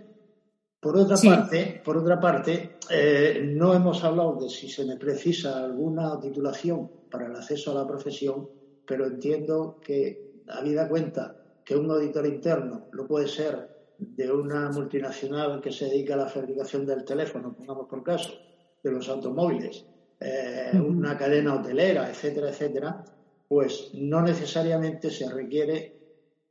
Por 0.78 0.98
otra 0.98 1.16
parte, 1.16 1.80
por 1.82 1.96
otra 1.96 2.20
parte 2.20 2.76
eh, 2.90 3.40
no 3.42 3.72
hemos 3.72 4.04
hablado 4.04 4.36
de 4.42 4.50
si 4.50 4.68
se 4.68 4.84
me 4.84 4.98
precisa 4.98 5.64
alguna 5.64 6.20
titulación 6.20 6.90
para 7.08 7.28
el 7.28 7.34
acceso 7.34 7.72
a 7.72 7.80
la 7.80 7.86
profesión, 7.86 8.46
pero 8.86 9.06
entiendo 9.06 9.78
que, 9.80 10.42
habida 10.48 10.88
cuenta 10.88 11.36
que 11.64 11.76
un 11.76 11.90
auditor 11.90 12.26
interno 12.26 12.88
lo 12.92 13.06
puede 13.06 13.28
ser 13.28 13.68
de 13.98 14.30
una 14.30 14.70
multinacional 14.70 15.60
que 15.60 15.72
se 15.72 15.86
dedica 15.86 16.14
a 16.14 16.18
la 16.18 16.28
fabricación 16.28 16.84
del 16.84 17.04
teléfono, 17.04 17.54
pongamos 17.54 17.88
por 17.88 18.02
caso, 18.02 18.32
de 18.82 18.90
los 18.90 19.08
automóviles, 19.08 19.86
eh, 20.20 20.72
una 20.74 21.16
cadena 21.16 21.54
hotelera, 21.54 22.10
etcétera, 22.10 22.50
etcétera, 22.50 23.04
pues 23.48 23.90
no 23.94 24.20
necesariamente 24.22 25.10
se 25.10 25.30
requiere 25.30 25.94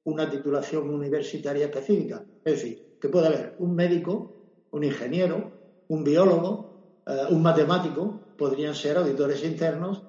una 0.05 0.29
titulación 0.29 0.89
universitaria 0.89 1.65
específica. 1.65 2.23
Es 2.43 2.53
decir, 2.53 2.97
que 2.99 3.09
puede 3.09 3.27
haber 3.27 3.55
un 3.59 3.75
médico, 3.75 4.35
un 4.71 4.83
ingeniero, 4.83 5.51
un 5.89 6.03
biólogo, 6.03 7.01
eh, 7.05 7.25
un 7.29 7.41
matemático, 7.41 8.21
podrían 8.37 8.73
ser 8.73 8.97
auditores 8.97 9.43
internos 9.43 10.03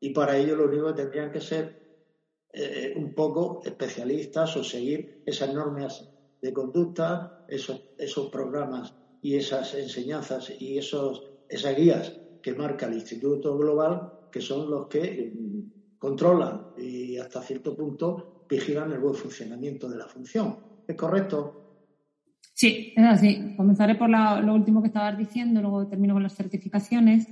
y 0.00 0.10
para 0.10 0.36
ello 0.36 0.56
lo 0.56 0.66
único 0.66 0.88
que 0.88 1.02
tendrían 1.02 1.30
que 1.30 1.40
ser 1.40 1.76
eh, 2.52 2.92
un 2.96 3.12
poco 3.12 3.60
especialistas 3.64 4.56
o 4.56 4.62
seguir 4.62 5.08
esas 5.24 5.52
normas 5.52 6.04
de 6.40 6.52
conducta, 6.52 7.32
esos, 7.46 7.82
esos 7.96 8.28
programas 8.30 8.92
y 9.20 9.36
esas 9.36 9.74
enseñanzas 9.74 10.52
y 10.58 10.78
esos, 10.78 11.22
esas 11.48 11.74
guías 11.76 12.12
que 12.40 12.54
marca 12.54 12.86
el 12.86 12.94
Instituto 12.94 13.56
Global, 13.56 14.12
que 14.30 14.40
son 14.40 14.70
los 14.70 14.86
que 14.86 15.32
mm, 15.34 15.60
controlan 15.98 16.66
y 16.76 17.16
hasta 17.16 17.40
cierto 17.40 17.74
punto 17.74 18.28
vigilan 18.48 18.92
el 18.92 18.98
buen 18.98 19.14
funcionamiento 19.14 19.88
de 19.88 19.96
la 19.96 20.06
función. 20.06 20.54
¿Es 20.86 20.96
correcto? 20.96 21.60
Sí, 22.52 22.92
es 22.94 23.04
así. 23.04 23.52
Comenzaré 23.56 23.96
por 23.96 24.10
lo 24.10 24.54
último 24.54 24.80
que 24.80 24.88
estabas 24.88 25.16
diciendo, 25.16 25.60
luego 25.60 25.86
termino 25.86 26.14
con 26.14 26.22
las 26.22 26.34
certificaciones. 26.34 27.26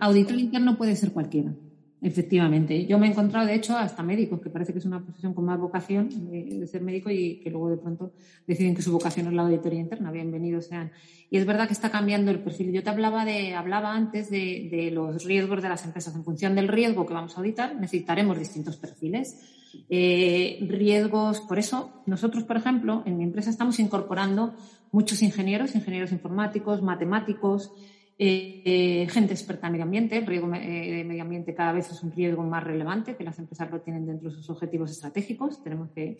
Auditor 0.00 0.38
interno 0.38 0.76
puede 0.76 0.96
ser 0.96 1.12
cualquiera, 1.12 1.54
efectivamente. 2.02 2.86
Yo 2.86 2.98
me 2.98 3.06
he 3.06 3.10
encontrado, 3.10 3.46
de 3.46 3.54
hecho, 3.54 3.76
hasta 3.76 4.02
médicos, 4.02 4.40
que 4.40 4.50
parece 4.50 4.72
que 4.72 4.78
es 4.78 4.84
una 4.84 5.02
profesión 5.02 5.34
con 5.34 5.44
más 5.44 5.58
vocación 5.58 6.08
de, 6.30 6.66
ser 6.66 6.82
médico 6.82 7.10
y 7.10 7.40
que 7.40 7.50
luego 7.50 7.70
de 7.70 7.76
pronto 7.76 8.12
deciden 8.46 8.74
que 8.74 8.82
su 8.82 8.92
vocación 8.92 9.26
es 9.28 9.32
la 9.32 9.42
auditoría 9.42 9.80
interna. 9.80 10.10
Bienvenidos 10.10 10.66
sean. 10.66 10.92
Y 11.30 11.38
es 11.38 11.46
verdad 11.46 11.66
que 11.66 11.72
está 11.72 11.90
cambiando 11.90 12.30
el 12.30 12.40
perfil. 12.40 12.72
Yo 12.72 12.82
te 12.82 12.90
hablaba, 12.90 13.24
de, 13.24 13.54
hablaba 13.54 13.94
antes 13.94 14.30
de, 14.30 14.68
de 14.70 14.90
los 14.90 15.24
riesgos 15.24 15.62
de 15.62 15.68
las 15.68 15.84
empresas. 15.84 16.14
En 16.14 16.24
función 16.24 16.54
del 16.54 16.68
riesgo 16.68 17.06
que 17.06 17.14
vamos 17.14 17.36
a 17.36 17.40
auditar, 17.40 17.74
necesitaremos 17.74 18.38
distintos 18.38 18.76
perfiles. 18.76 19.52
Eh, 19.88 20.58
riesgos. 20.68 21.40
Por 21.40 21.58
eso, 21.58 22.02
nosotros, 22.06 22.44
por 22.44 22.56
ejemplo, 22.56 23.02
en 23.06 23.16
mi 23.16 23.24
empresa 23.24 23.50
estamos 23.50 23.78
incorporando 23.78 24.54
muchos 24.92 25.22
ingenieros, 25.22 25.74
ingenieros 25.74 26.12
informáticos, 26.12 26.82
matemáticos, 26.82 27.72
eh, 28.18 28.62
eh, 28.64 29.08
gente 29.08 29.34
experta 29.34 29.66
en 29.66 29.72
medio 29.72 29.84
ambiente. 29.84 30.16
El 30.16 30.26
riesgo 30.26 30.48
de 30.48 31.04
medio 31.06 31.22
ambiente 31.22 31.54
cada 31.54 31.72
vez 31.72 31.90
es 31.90 32.02
un 32.02 32.12
riesgo 32.12 32.42
más 32.42 32.64
relevante, 32.64 33.16
que 33.16 33.24
las 33.24 33.38
empresas 33.38 33.70
lo 33.70 33.80
tienen 33.80 34.06
dentro 34.06 34.30
de 34.30 34.36
sus 34.36 34.48
objetivos 34.50 34.90
estratégicos. 34.90 35.62
Tenemos 35.62 35.90
que, 35.90 36.16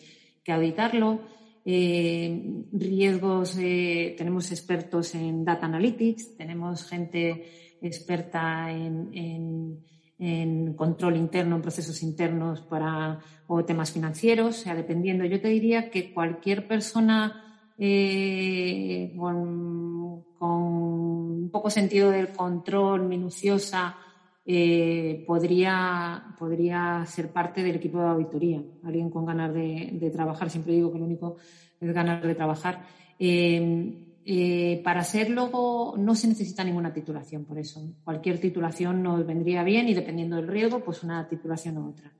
auditarlo. 0.47 1.19
riesgos, 1.65 3.55
tenemos 3.55 4.51
expertos 4.51 5.13
en 5.15 5.43
data 5.43 5.65
analytics, 5.65 6.37
tenemos 6.37 6.87
gente 6.87 7.43
experta 7.81 8.71
en 8.71 9.81
en 10.19 10.73
control 10.73 11.15
interno, 11.15 11.57
en 11.57 11.61
procesos 11.61 12.01
internos 12.01 12.61
para, 12.61 13.19
o 13.47 13.63
temas 13.65 13.91
financieros, 13.91 14.59
o 14.59 14.63
sea, 14.63 14.75
dependiendo. 14.75 15.25
Yo 15.25 15.39
te 15.39 15.49
diría 15.49 15.89
que 15.91 16.13
cualquier 16.13 16.67
persona 16.67 17.46
eh, 17.77 19.13
con, 19.17 20.25
un 20.39 21.49
poco 21.51 21.69
sentido 21.69 22.11
del 22.11 22.29
control, 22.29 23.03
minuciosa, 23.03 23.97
eh, 24.45 25.23
podría, 25.27 26.35
podría 26.39 27.05
ser 27.05 27.31
parte 27.31 27.63
del 27.63 27.75
equipo 27.75 27.99
de 27.99 28.07
auditoría. 28.07 28.63
Alguien 28.83 29.09
con 29.09 29.25
ganas 29.25 29.53
de, 29.53 30.11
trabajar, 30.13 30.49
siempre 30.49 30.73
digo 30.73 30.91
que 30.91 30.99
lo 30.99 31.05
único 31.05 31.37
es 31.79 31.93
ganar 31.93 32.25
de 32.25 32.35
trabajar. 32.35 32.83
Eh, 33.19 34.06
eh, 34.29 34.81
para 34.83 35.05
serlo 35.05 35.93
no 35.97 36.13
se 36.13 36.27
necesita 36.27 36.61
ninguna 36.61 36.91
titulación, 36.91 37.45
por 37.45 37.57
eso. 37.57 37.81
Cualquier 38.03 38.41
titulación 38.41 39.01
nos 39.01 39.25
vendría 39.25 39.63
bien 39.63 39.87
y 39.87 39.93
dependiendo 39.93 40.35
del 40.35 40.49
riesgo, 40.49 40.83
pues 40.83 41.01
una 41.01 41.29
titulación 41.29 41.77
u 41.77 41.87
otra. 41.91 42.11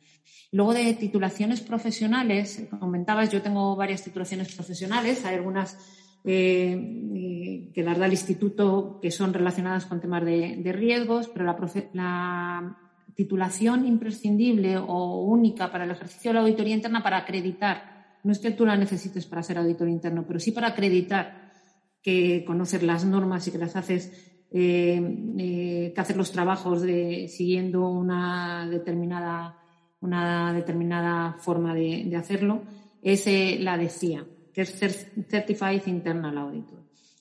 Luego 0.53 0.73
de 0.73 0.93
titulaciones 0.93 1.59
profesionales, 1.59 2.65
comentabas, 2.79 3.29
yo 3.29 3.41
tengo 3.41 3.75
varias 3.75 4.05
titulaciones 4.05 4.55
profesionales, 4.55 5.25
hay 5.25 5.35
algunas 5.35 5.77
eh, 6.23 6.79
eh, 7.13 7.71
que 7.73 7.83
las 7.83 7.97
da 7.97 8.05
el 8.05 8.13
instituto 8.13 8.99
que 9.01 9.11
son 9.11 9.33
relacionadas 9.33 9.85
con 9.85 9.99
temas 9.99 10.23
de, 10.23 10.71
riesgos, 10.73 11.27
pero 11.27 11.43
la, 11.43 11.57
la, 11.91 12.77
titulación 13.15 13.85
imprescindible 13.85 14.77
o 14.77 15.25
única 15.25 15.69
para 15.73 15.83
el 15.83 15.91
ejercicio 15.91 16.29
de 16.29 16.35
la 16.35 16.41
auditoría 16.41 16.75
interna 16.75 17.03
para 17.03 17.17
acreditar, 17.17 18.15
no 18.23 18.31
es 18.31 18.39
que 18.39 18.51
tú 18.51 18.65
la 18.65 18.77
necesites 18.77 19.25
para 19.25 19.43
ser 19.43 19.57
auditor 19.57 19.89
interno, 19.89 20.23
pero 20.25 20.39
sí 20.39 20.51
para 20.51 20.67
acreditar 20.67 21.46
que 22.07 22.45
conocer 22.45 22.83
las 22.83 23.03
normas 23.03 23.45
y 23.45 23.51
que 23.51 23.57
las 23.57 23.75
haces 23.75 24.13
que 24.49 25.93
hacer 25.97 26.15
los 26.15 26.31
trabajos 26.31 26.83
siguiendo 27.27 27.89
una 27.89 28.65
determinada, 28.69 29.57
una 29.99 30.53
determinada 30.53 31.33
forma 31.33 31.75
de, 31.75 32.15
hacerlo, 32.15 32.61
es 33.01 33.25
la 33.59 33.77
decía 33.77 34.25
que 34.53 34.61
es 34.61 34.79
Certified 35.29 35.85
Internal 35.87 36.37
Auditor. 36.37 36.79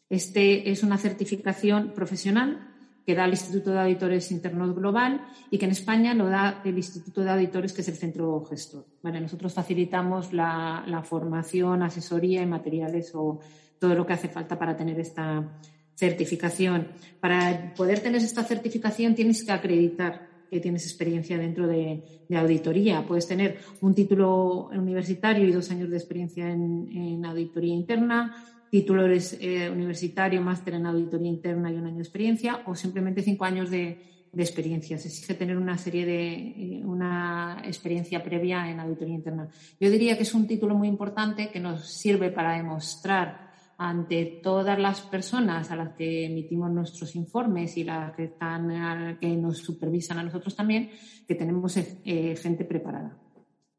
Este 0.09 0.71
es 0.71 0.85
una 0.85 0.99
certificación 0.99 1.91
profesional 1.93 2.73
que 3.05 3.17
da 3.17 3.25
el 3.25 3.33
Instituto 3.33 3.73
de 3.73 3.81
Auditores 3.81 4.31
Internos 4.31 4.73
Global 4.73 5.21
y 5.51 5.59
que 5.59 5.65
en 5.65 5.73
España 5.73 6.15
lo 6.15 6.27
da 6.27 6.61
el 6.65 6.77
Instituto 6.77 7.23
de 7.23 7.31
Auditores, 7.31 7.73
que 7.73 7.81
es 7.81 7.89
el 7.89 7.97
centro 7.97 8.45
gestor. 8.45 8.87
nosotros 9.03 9.53
facilitamos 9.53 10.33
la, 10.33 11.03
formación, 11.05 11.83
asesoría 11.83 12.43
y 12.43 12.47
materiales 12.47 13.13
o 13.15 13.41
todo 13.79 13.95
lo 13.95 14.07
que 14.07 14.13
hace 14.13 14.29
falta 14.29 14.59
para 14.59 14.77
tener 14.77 14.99
esta 15.01 15.61
certificación. 15.95 16.89
Para 17.21 17.75
poder 17.75 18.01
tener 18.01 18.21
esta 18.23 18.45
certificación 18.45 19.15
tienes 19.15 19.45
que 19.45 19.53
acreditar 19.53 20.29
que 20.51 20.61
tienes 20.61 20.85
experiencia 20.85 21.39
dentro 21.39 21.67
de, 21.67 22.03
auditoría. 22.37 23.05
Puedes 23.07 23.27
tener 23.27 23.59
un 23.81 23.95
título 23.95 24.69
universitario 24.69 25.45
y 25.45 25.53
dos 25.53 25.71
años 25.71 25.91
de 25.91 25.97
experiencia 25.97 26.49
en 26.51 27.25
auditoría 27.25 27.75
interna, 27.75 28.35
título 28.71 29.07
eh, 29.09 29.71
universitario, 29.71 30.43
máster 30.43 30.75
en 30.75 30.87
auditoría 30.87 31.29
interna 31.29 31.71
y 31.71 31.77
un 31.77 31.87
año 31.87 31.97
de 31.97 32.03
experiencia, 32.03 32.63
o 32.67 32.75
simplemente 32.75 33.23
cinco 33.23 33.45
años 33.45 33.71
de, 33.71 34.15
experiencia. 34.37 34.99
Se 34.99 35.09
exige 35.09 35.33
tener 35.33 35.57
una 35.57 35.79
serie 35.79 36.05
de 36.05 36.35
eh, 36.35 36.83
una 36.85 37.63
experiencia 37.65 38.23
previa 38.23 38.71
en 38.71 38.81
auditoría 38.81 39.15
interna. 39.15 39.49
Yo 39.81 39.89
diría 39.89 40.15
que 40.19 40.25
es 40.25 40.35
un 40.35 40.47
título 40.47 40.75
muy 40.75 40.89
importante 40.89 41.49
que 41.49 41.59
nos 41.59 41.87
sirve 41.87 42.31
para 42.31 42.55
demostrar 42.55 43.46
ante 43.79 44.41
todas 44.43 44.79
las 44.79 45.03
personas 45.03 45.71
a 45.71 45.77
las 45.77 45.95
que 45.97 46.27
emitimos 46.27 46.71
nuestros 46.71 47.15
informes 47.15 47.77
y 47.77 47.85
las 47.85 48.15
que 48.15 48.25
están 48.25 49.19
que 49.21 49.29
nos 49.37 49.59
supervisan 49.59 50.19
a 50.19 50.23
nosotros 50.23 50.57
también, 50.57 50.91
que 51.27 51.35
tenemos 51.35 51.77
eh, 51.77 52.37
gente 52.37 52.65
preparada. 52.65 53.19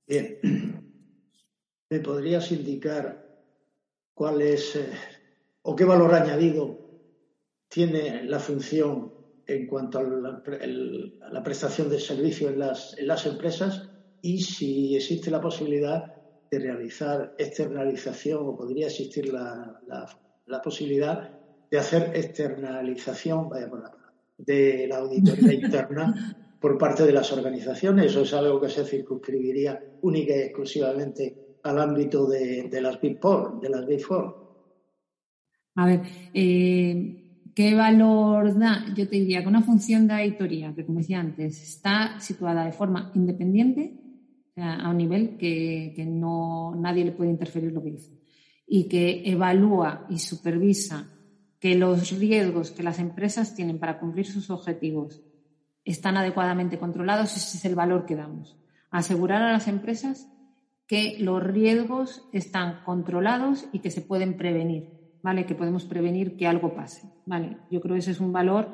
Bien. 0.07 0.37
¿Me 1.89 1.99
podrías 1.99 2.51
indicar 2.51 3.27
cuál 4.13 4.41
es 4.41 4.75
eh, 4.75 4.89
o 5.61 5.75
qué 5.75 5.85
valor 5.85 6.13
añadido 6.13 6.79
tiene 7.69 8.23
la 8.23 8.39
función 8.39 9.13
en 9.45 9.67
cuanto 9.67 9.99
a 9.99 10.03
la, 10.03 11.43
prestación 11.43 11.89
de 11.89 11.99
servicio 11.99 12.49
en 12.49 12.59
las, 12.59 12.97
en 12.97 13.07
las, 13.07 13.25
empresas 13.25 13.89
y 14.21 14.41
si 14.41 14.95
existe 14.95 15.31
la 15.31 15.39
posibilidad 15.39 16.16
de 16.49 16.59
realizar 16.59 17.35
externalización 17.37 18.39
o 18.45 18.57
podría 18.57 18.87
existir 18.87 19.31
la, 19.33 19.81
la 20.47 20.61
posibilidad 20.61 21.29
de 21.69 21.77
hacer 21.77 22.11
externalización 22.15 23.49
vaya 23.49 23.69
por 23.69 23.81
la, 23.81 23.91
de 24.37 24.87
la 24.87 24.97
auditoría 24.97 25.53
interna 25.65 26.37
por 26.59 26.77
parte 26.77 27.05
de 27.05 27.11
las 27.11 27.31
organizaciones. 27.31 28.07
Eso 28.07 28.21
es 28.21 28.33
algo 28.33 28.59
que 28.59 28.69
se 28.69 28.85
circunscribiría 28.85 29.79
única 30.01 30.35
y 30.35 30.39
exclusivamente 30.39 31.47
al 31.63 31.79
ámbito 31.79 32.27
de, 32.27 32.69
las 32.81 32.99
Big 33.01 33.19
Four, 33.19 33.59
de 33.59 33.69
las 33.69 33.85
Big 33.85 34.01
Four? 34.01 34.47
A 35.75 35.85
ver, 35.85 36.01
eh, 36.33 37.51
¿qué 37.53 37.75
valor 37.75 38.57
da? 38.57 38.85
Yo 38.95 39.07
te 39.07 39.17
diría 39.17 39.41
que 39.41 39.49
una 39.49 39.61
función 39.61 40.07
de 40.07 40.13
auditoría, 40.13 40.73
que 40.73 40.85
como 40.85 40.99
decía 40.99 41.19
antes, 41.19 41.61
está 41.61 42.19
situada 42.19 42.65
de 42.65 42.71
forma 42.71 43.11
independiente, 43.15 44.06
a 44.57 44.89
un 44.89 44.97
nivel 44.97 45.37
que, 45.37 45.93
no, 46.07 46.73
nadie 46.75 47.05
le 47.05 47.11
puede 47.11 47.29
interferir 47.29 47.71
lo 47.71 47.83
que 47.83 47.91
dice, 47.91 48.11
y 48.65 48.87
que 48.89 49.29
evalúa 49.29 50.05
y 50.09 50.19
supervisa 50.19 51.09
que 51.59 51.75
los 51.75 52.11
riesgos 52.17 52.71
que 52.71 52.83
las 52.83 52.99
empresas 52.99 53.55
tienen 53.55 53.79
para 53.79 53.99
cumplir 53.99 54.25
sus 54.25 54.49
objetivos 54.49 55.21
están 55.85 56.17
adecuadamente 56.17 56.77
controlados, 56.77 57.35
ese 57.35 57.57
es 57.57 57.65
el 57.65 57.75
valor 57.75 58.05
que 58.05 58.15
damos. 58.15 58.57
Asegurar 58.91 59.41
a 59.41 59.51
las 59.51 59.67
empresas 59.67 60.27
que 60.85 61.17
los 61.19 61.41
riesgos 61.41 62.27
están 62.31 62.83
controlados 62.83 63.67
y 63.71 63.79
que 63.79 63.91
se 63.91 64.01
pueden 64.01 64.37
prevenir, 64.37 64.89
¿vale? 65.21 65.45
Que 65.45 65.55
podemos 65.55 65.85
prevenir 65.85 66.35
que 66.35 66.47
algo 66.47 66.75
pase, 66.75 67.09
¿vale? 67.25 67.57
Yo 67.71 67.81
creo 67.81 67.93
que 67.93 67.99
ese 67.99 68.11
es 68.11 68.19
un 68.19 68.33
valor 68.33 68.69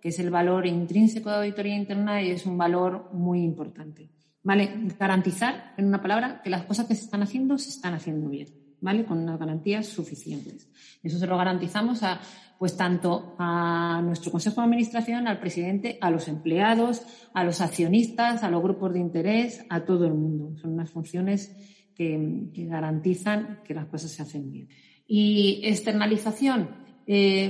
que 0.00 0.10
es 0.10 0.18
el 0.18 0.30
valor 0.30 0.66
intrínseco 0.66 1.30
de 1.30 1.36
auditoría 1.36 1.76
interna 1.76 2.22
y 2.22 2.30
es 2.30 2.46
un 2.46 2.56
valor 2.56 3.10
muy 3.12 3.42
importante, 3.42 4.10
¿vale? 4.48 4.70
Garantizar, 4.98 5.74
en 5.76 5.84
una 5.84 6.00
palabra, 6.00 6.40
que 6.42 6.48
las 6.48 6.64
cosas 6.64 6.86
que 6.86 6.94
se 6.94 7.04
están 7.04 7.22
haciendo 7.22 7.58
se 7.58 7.68
están 7.68 7.92
haciendo 7.92 8.30
bien, 8.30 8.48
¿vale? 8.80 9.04
Con 9.04 9.18
unas 9.18 9.38
garantías 9.38 9.86
suficientes. 9.86 10.70
Eso 11.02 11.18
se 11.18 11.26
lo 11.26 11.36
garantizamos 11.36 12.02
a, 12.02 12.18
pues 12.58 12.74
tanto 12.74 13.36
a 13.38 14.00
nuestro 14.02 14.32
Consejo 14.32 14.62
de 14.62 14.68
Administración, 14.68 15.28
al 15.28 15.38
presidente, 15.38 15.98
a 16.00 16.10
los 16.10 16.28
empleados, 16.28 17.02
a 17.34 17.44
los 17.44 17.60
accionistas, 17.60 18.42
a 18.42 18.48
los 18.48 18.62
grupos 18.62 18.94
de 18.94 19.00
interés, 19.00 19.66
a 19.68 19.80
todo 19.80 20.06
el 20.06 20.14
mundo. 20.14 20.56
Son 20.56 20.72
unas 20.72 20.90
funciones 20.90 21.54
que, 21.94 22.48
garantizan 22.56 23.60
que 23.66 23.74
las 23.74 23.84
cosas 23.84 24.12
se 24.12 24.22
hacen 24.22 24.50
bien. 24.50 24.70
Y 25.06 25.60
externalización. 25.64 26.87
Eh, 27.10 27.48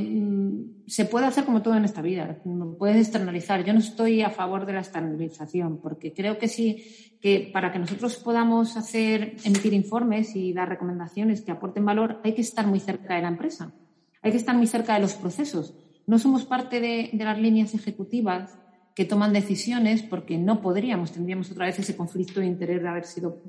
se 0.87 1.05
puede 1.05 1.27
hacer 1.27 1.45
como 1.45 1.63
todo 1.63 1.75
en 1.75 1.85
esta 1.85 2.01
vida, 2.01 2.41
puedes 2.79 2.97
externalizar. 2.97 3.65
Yo 3.65 3.73
no 3.73 3.81
estoy 3.81 4.23
a 4.23 4.31
favor 4.31 4.65
de 4.65 4.73
la 4.73 4.79
externalización, 4.79 5.81
porque 5.83 6.15
creo 6.15 6.39
que 6.39 6.47
sí, 6.47 7.19
que 7.21 7.51
para 7.53 7.73
que 7.73 7.81
nosotros 7.81 8.17
podamos 8.17 8.77
hacer, 8.77 9.37
emitir 9.45 9.75
informes 9.75 10.37
y 10.37 10.53
dar 10.53 10.69
recomendaciones 10.69 11.43
que 11.43 11.51
aporten 11.51 11.85
valor, 11.85 12.21
hay 12.23 12.35
que 12.35 12.41
estar 12.41 12.69
muy 12.69 12.79
cerca 12.79 13.17
de 13.17 13.23
la 13.23 13.29
empresa. 13.29 13.75
Hay 14.23 14.31
que 14.31 14.37
estar 14.37 14.57
muy 14.57 14.69
cerca 14.69 14.95
de 14.95 15.01
los 15.01 15.15
procesos. 15.15 15.75
No 16.07 16.21
somos 16.21 16.45
parte 16.45 16.81
de, 16.81 17.11
las 17.13 17.39
líneas 17.39 17.75
ejecutivas 17.75 18.57
que 18.95 19.05
toman 19.05 19.33
decisiones 19.33 20.05
porque 20.05 20.39
no 20.39 20.61
podríamos, 20.61 21.11
tendríamos 21.11 21.51
otra 21.51 21.67
vez 21.67 21.81
ese 21.81 21.97
conflicto 21.97 22.41
de 22.41 22.47
interés 22.47 22.81
de 22.81 22.89
haber 22.89 23.05
sido 23.05 23.43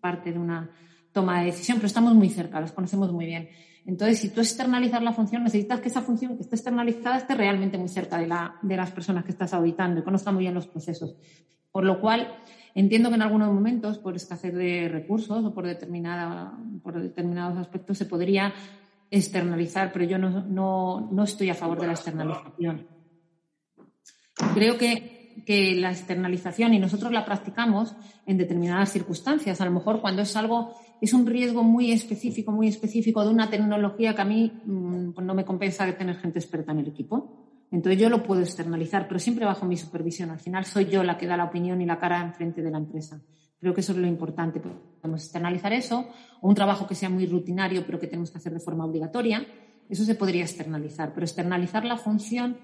parte 0.00 0.30
de 0.30 0.38
una 0.38 0.70
toma 1.12 1.40
de 1.40 1.46
decisión, 1.46 1.78
pero 1.78 1.86
estamos 1.86 2.14
muy 2.14 2.28
cerca, 2.28 2.60
los 2.60 2.72
conocemos 2.72 3.10
muy 3.12 3.24
bien. 3.24 3.48
Entonces, 3.86 4.18
si 4.18 4.30
tú 4.30 4.40
externalizas 4.40 5.02
la 5.02 5.12
función, 5.12 5.44
necesitas 5.44 5.80
que 5.80 5.88
esa 5.88 6.00
función 6.00 6.36
que 6.36 6.42
esté 6.42 6.56
externalizada 6.56 7.18
esté 7.18 7.34
realmente 7.34 7.76
muy 7.76 7.88
cerca 7.88 8.18
de, 8.18 8.26
la, 8.26 8.56
de 8.62 8.76
las 8.76 8.90
personas 8.90 9.24
que 9.24 9.30
estás 9.30 9.52
auditando 9.52 10.00
y 10.00 10.04
conozca 10.04 10.32
muy 10.32 10.40
bien 10.40 10.54
los 10.54 10.66
procesos. 10.66 11.16
Por 11.70 11.84
lo 11.84 12.00
cual, 12.00 12.34
entiendo 12.74 13.10
que 13.10 13.16
en 13.16 13.22
algunos 13.22 13.52
momentos, 13.52 13.98
por 13.98 14.16
escasez 14.16 14.54
de 14.54 14.88
recursos 14.88 15.44
o 15.44 15.52
por, 15.52 15.66
determinada, 15.66 16.56
por 16.82 17.00
determinados 17.00 17.58
aspectos, 17.58 17.98
se 17.98 18.06
podría 18.06 18.54
externalizar, 19.10 19.92
pero 19.92 20.04
yo 20.04 20.18
no, 20.18 20.44
no, 20.44 21.08
no 21.12 21.24
estoy 21.24 21.50
a 21.50 21.54
favor 21.54 21.80
de 21.80 21.86
la 21.86 21.92
externalización. 21.92 22.86
Creo 24.54 24.78
que, 24.78 25.42
que, 25.46 25.74
la 25.76 25.90
externalización, 25.90 26.74
y 26.74 26.78
nosotros 26.78 27.12
la 27.12 27.24
practicamos 27.24 27.94
en 28.26 28.38
determinadas 28.38 28.90
circunstancias, 28.90 29.60
a 29.60 29.64
lo 29.64 29.70
mejor 29.70 30.00
cuando 30.00 30.22
es 30.22 30.34
algo, 30.36 30.74
es 31.00 31.12
un 31.12 31.26
riesgo 31.26 31.62
muy 31.62 31.92
específico, 31.92 32.52
muy 32.52 32.68
específico 32.68 33.24
de 33.24 33.30
una 33.30 33.50
tecnología 33.50 34.14
que 34.14 34.22
a 34.22 34.24
mí 34.24 34.52
mm, 34.64 35.12
pues 35.12 35.26
no 35.26 35.34
me 35.34 35.44
compensa 35.44 35.90
tener 35.96 36.16
gente 36.16 36.38
experta 36.38 36.72
en 36.72 36.78
el 36.78 36.88
equipo. 36.88 37.66
Entonces 37.70 38.00
yo 38.00 38.08
lo 38.08 38.22
puedo 38.22 38.40
externalizar, 38.40 39.08
pero 39.08 39.18
siempre 39.18 39.44
bajo 39.44 39.66
mi 39.66 39.76
supervisión. 39.76 40.30
Al 40.30 40.38
final 40.38 40.64
soy 40.64 40.86
yo 40.86 41.02
la 41.02 41.18
que 41.18 41.26
da 41.26 41.36
la 41.36 41.44
opinión 41.44 41.80
y 41.80 41.86
la 41.86 41.98
cara 41.98 42.20
enfrente 42.22 42.62
de 42.62 42.70
la 42.70 42.78
empresa. 42.78 43.20
Creo 43.58 43.74
que 43.74 43.80
eso 43.80 43.92
es 43.92 43.98
lo 43.98 44.06
importante. 44.06 44.60
Podemos 44.60 45.22
externalizar 45.22 45.72
eso, 45.72 46.08
o 46.40 46.48
un 46.48 46.54
trabajo 46.54 46.86
que 46.86 46.94
sea 46.94 47.08
muy 47.08 47.26
rutinario, 47.26 47.84
pero 47.84 47.98
que 47.98 48.06
tenemos 48.06 48.30
que 48.30 48.38
hacer 48.38 48.52
de 48.52 48.60
forma 48.60 48.84
obligatoria. 48.84 49.44
Eso 49.88 50.04
se 50.04 50.14
podría 50.14 50.42
externalizar, 50.42 51.12
pero 51.12 51.24
externalizar 51.24 51.84
la 51.84 51.96
función 51.96 52.58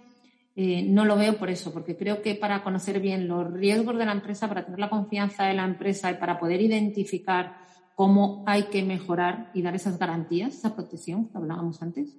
eh, 0.57 0.83
no 0.83 1.05
lo 1.05 1.17
veo 1.17 1.39
por 1.39 1.49
eso, 1.49 1.73
porque 1.73 1.97
creo 1.97 2.23
que 2.23 2.35
para 2.35 2.63
conocer 2.63 3.01
bien 3.01 3.29
los 3.29 3.53
riesgos 3.53 3.97
de 3.97 4.05
la 4.05 4.13
empresa, 4.13 4.49
para 4.49 4.65
tener 4.65 4.79
la 4.79 4.91
confianza 4.91 5.45
de 5.47 5.55
la 5.55 5.65
empresa 5.65 6.11
y 6.11 6.15
para 6.15 6.39
poder 6.39 6.61
identificar 6.61 7.57
cómo 8.01 8.43
hay 8.47 8.63
que 8.71 8.83
mejorar 8.83 9.51
y 9.53 9.61
dar 9.61 9.75
esas 9.75 9.99
garantías, 9.99 10.55
esa 10.55 10.75
protección 10.75 11.29
que 11.29 11.37
hablábamos 11.37 11.83
antes, 11.83 12.17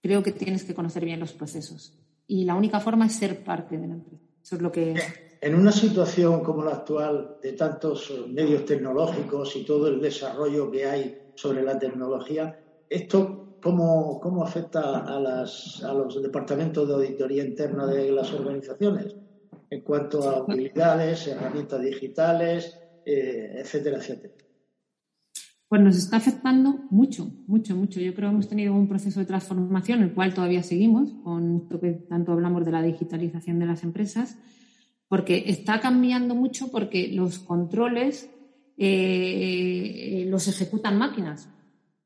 creo 0.00 0.22
que 0.22 0.30
tienes 0.30 0.62
que 0.62 0.72
conocer 0.72 1.04
bien 1.04 1.18
los 1.18 1.32
procesos. 1.32 1.98
Y 2.28 2.44
la 2.44 2.54
única 2.54 2.78
forma 2.78 3.06
es 3.06 3.14
ser 3.14 3.42
parte 3.42 3.76
de 3.76 3.88
la 3.88 3.94
empresa. 3.94 4.22
Eso 4.40 4.54
es 4.54 4.62
lo 4.62 4.70
que 4.70 4.94
en 5.40 5.54
una 5.56 5.72
situación 5.72 6.44
como 6.44 6.62
la 6.62 6.74
actual 6.74 7.38
de 7.42 7.54
tantos 7.54 8.14
medios 8.28 8.64
tecnológicos 8.66 9.56
y 9.56 9.64
todo 9.64 9.88
el 9.88 10.00
desarrollo 10.00 10.70
que 10.70 10.86
hay 10.86 11.18
sobre 11.34 11.64
la 11.64 11.76
tecnología, 11.76 12.60
¿esto 12.88 13.56
cómo, 13.60 14.20
cómo 14.20 14.44
afecta 14.44 15.00
a, 15.00 15.18
las, 15.18 15.82
a 15.82 15.92
los 15.92 16.22
departamentos 16.22 16.86
de 16.86 16.94
auditoría 16.94 17.44
interna 17.44 17.84
de 17.88 18.12
las 18.12 18.32
organizaciones? 18.32 19.16
En 19.70 19.80
cuanto 19.80 20.22
a 20.30 20.42
utilidades, 20.42 21.26
herramientas 21.26 21.80
digitales, 21.80 22.78
eh, 23.04 23.56
etcétera, 23.56 23.96
etcétera. 23.96 24.45
Pues 25.68 25.82
nos 25.82 25.96
está 25.96 26.18
afectando 26.18 26.78
mucho, 26.90 27.28
mucho, 27.48 27.74
mucho. 27.74 27.98
Yo 28.00 28.14
creo 28.14 28.28
que 28.28 28.34
hemos 28.34 28.48
tenido 28.48 28.72
un 28.72 28.88
proceso 28.88 29.18
de 29.18 29.26
transformación, 29.26 30.02
el 30.02 30.14
cual 30.14 30.32
todavía 30.32 30.62
seguimos, 30.62 31.10
con 31.24 31.56
esto 31.56 31.80
que 31.80 31.90
tanto 31.92 32.32
hablamos 32.32 32.64
de 32.64 32.70
la 32.70 32.82
digitalización 32.82 33.58
de 33.58 33.66
las 33.66 33.82
empresas, 33.82 34.38
porque 35.08 35.44
está 35.48 35.80
cambiando 35.80 36.36
mucho 36.36 36.70
porque 36.70 37.08
los 37.08 37.40
controles 37.40 38.30
eh, 38.76 40.24
los 40.28 40.46
ejecutan 40.46 40.98
máquinas. 40.98 41.48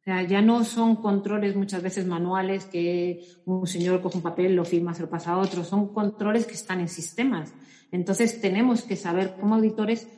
ya 0.06 0.40
no 0.40 0.64
son 0.64 0.96
controles 0.96 1.54
muchas 1.54 1.82
veces 1.82 2.06
manuales 2.06 2.64
que 2.64 3.22
un 3.44 3.66
señor 3.66 4.00
coge 4.00 4.16
un 4.16 4.22
papel, 4.22 4.56
lo 4.56 4.64
firma, 4.64 4.94
se 4.94 5.02
lo 5.02 5.10
pasa 5.10 5.32
a 5.32 5.38
otro, 5.38 5.64
son 5.64 5.92
controles 5.92 6.46
que 6.46 6.54
están 6.54 6.80
en 6.80 6.88
sistemas. 6.88 7.52
Entonces 7.92 8.40
tenemos 8.40 8.82
que 8.82 8.96
saber 8.96 9.36
como 9.38 9.56
auditores 9.56 10.08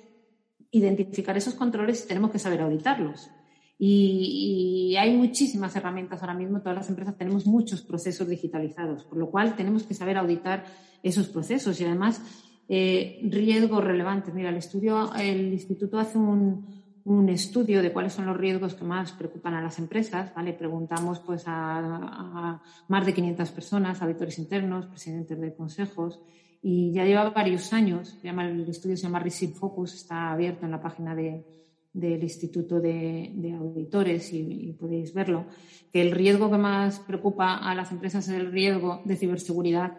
identificar 0.72 1.36
esos 1.36 1.54
controles 1.54 2.04
y 2.04 2.08
tenemos 2.08 2.32
que 2.32 2.40
saber 2.40 2.60
auditarlos. 2.60 3.30
Y, 3.78 4.94
hay 4.98 5.16
muchísimas 5.16 5.74
herramientas 5.76 6.20
ahora 6.20 6.34
mismo, 6.34 6.60
todas 6.60 6.76
las 6.76 6.88
empresas 6.88 7.16
tenemos 7.16 7.46
muchos 7.46 7.82
procesos 7.82 8.28
digitalizados, 8.28 9.04
por 9.04 9.18
lo 9.18 9.30
cual 9.30 9.56
tenemos 9.56 9.84
que 9.84 9.94
saber 9.94 10.18
auditar 10.18 10.64
esos 11.02 11.28
procesos 11.28 11.80
y 11.80 11.84
además 11.84 12.22
eh, 12.68 13.20
riesgos 13.24 13.82
relevantes. 13.82 14.34
Mira, 14.34 14.50
el 14.50 14.56
estudio, 14.56 15.12
el 15.14 15.52
instituto 15.52 15.98
hace 15.98 16.18
un, 16.18 16.82
un 17.04 17.28
estudio 17.28 17.82
de 17.82 17.92
cuáles 17.92 18.12
son 18.12 18.26
los 18.26 18.36
riesgos 18.36 18.74
que 18.74 18.84
más 18.84 19.12
preocupan 19.12 19.54
a 19.54 19.62
las 19.62 19.78
empresas, 19.78 20.32
¿vale? 20.34 20.52
Preguntamos 20.52 21.18
pues 21.20 21.44
a, 21.46 22.60
más 22.88 23.06
de 23.06 23.14
500 23.14 23.50
personas, 23.50 24.02
auditores 24.02 24.38
internos, 24.38 24.86
presidentes 24.86 25.40
de 25.40 25.54
consejos, 25.54 26.20
y 26.62 26.92
ya 26.92 27.04
lleva 27.04 27.30
varios 27.30 27.72
años, 27.72 28.18
el 28.22 28.68
estudio 28.68 28.96
se 28.96 29.02
llama 29.02 29.18
Receive 29.18 29.52
Focus, 29.52 29.94
está 29.94 30.32
abierto 30.32 30.64
en 30.64 30.70
la 30.70 30.80
página 30.80 31.14
de, 31.14 31.44
del 31.92 32.22
Instituto 32.22 32.80
de, 32.80 33.54
Auditores 33.58 34.32
y, 34.32 34.76
podéis 34.78 35.12
verlo, 35.12 35.46
que 35.92 36.00
el 36.00 36.12
riesgo 36.12 36.50
que 36.50 36.58
más 36.58 37.00
preocupa 37.00 37.56
a 37.56 37.74
las 37.74 37.90
empresas 37.90 38.28
es 38.28 38.34
el 38.34 38.52
riesgo 38.52 39.02
de 39.04 39.16
ciberseguridad 39.16 39.98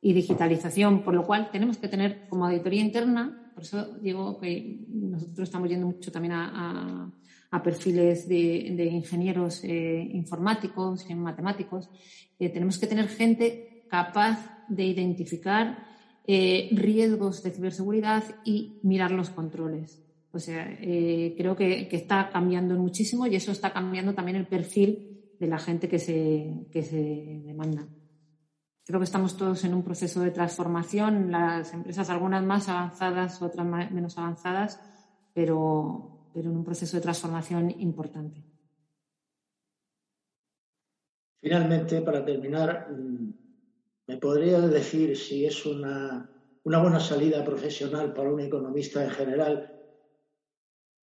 y 0.00 0.12
digitalización, 0.12 1.02
por 1.02 1.14
lo 1.14 1.26
cual 1.26 1.50
tenemos 1.50 1.76
que 1.78 1.88
tener 1.88 2.28
como 2.28 2.46
auditoría 2.46 2.82
interna 2.82 3.42
por 3.56 3.64
eso 3.64 3.86
digo 4.02 4.38
que 4.38 4.84
nosotros 4.90 5.48
estamos 5.48 5.70
yendo 5.70 5.86
mucho 5.86 6.12
también 6.12 6.34
a, 6.34 7.10
perfiles 7.64 8.28
de, 8.28 8.90
ingenieros 8.92 9.64
eh, 9.64 10.10
informáticos 10.12 11.08
y 11.08 11.14
matemáticos. 11.14 11.88
Eh, 12.38 12.50
tenemos 12.50 12.78
que 12.78 12.86
tener 12.86 13.08
gente 13.08 13.86
capaz 13.88 14.66
de 14.68 14.84
identificar 14.84 15.86
eh, 16.26 16.68
riesgos 16.72 17.42
de 17.42 17.50
ciberseguridad 17.50 18.24
y 18.44 18.80
mirar 18.82 19.10
los 19.12 19.30
controles. 19.30 20.02
O 20.32 20.38
sea, 20.38 20.76
creo 20.78 21.56
que, 21.56 21.88
está 21.90 22.28
cambiando 22.30 22.74
muchísimo 22.74 23.26
y 23.26 23.36
eso 23.36 23.52
está 23.52 23.72
cambiando 23.72 24.12
también 24.12 24.36
el 24.36 24.46
perfil 24.46 25.34
de 25.40 25.46
la 25.46 25.58
gente 25.58 25.88
que 25.88 25.98
se, 25.98 26.66
que 26.70 26.82
se 26.82 27.42
demanda. 27.44 27.86
Creo 28.86 29.00
que 29.00 29.04
estamos 29.04 29.36
todos 29.36 29.64
en 29.64 29.74
un 29.74 29.82
proceso 29.82 30.20
de 30.20 30.30
transformación, 30.30 31.32
las 31.32 31.74
empresas 31.74 32.08
algunas 32.08 32.44
más 32.44 32.68
avanzadas, 32.68 33.42
otras 33.42 33.66
menos 33.66 34.16
avanzadas, 34.16 34.80
pero, 35.34 36.30
pero 36.32 36.50
en 36.50 36.56
un 36.56 36.64
proceso 36.64 36.96
de 36.96 37.02
transformación 37.02 37.74
importante. 37.80 38.44
Finalmente, 41.40 42.00
para 42.00 42.24
terminar, 42.24 42.88
mm, 42.92 43.45
¿me 44.06 44.16
podría 44.18 44.60
decir 44.60 45.16
si 45.16 45.46
es 45.46 45.66
una, 45.66 46.30
una 46.64 46.80
buena 46.80 47.00
salida 47.00 47.44
profesional 47.44 48.12
para 48.12 48.30
un 48.30 48.40
economista 48.40 49.04
en 49.04 49.10
general, 49.10 49.72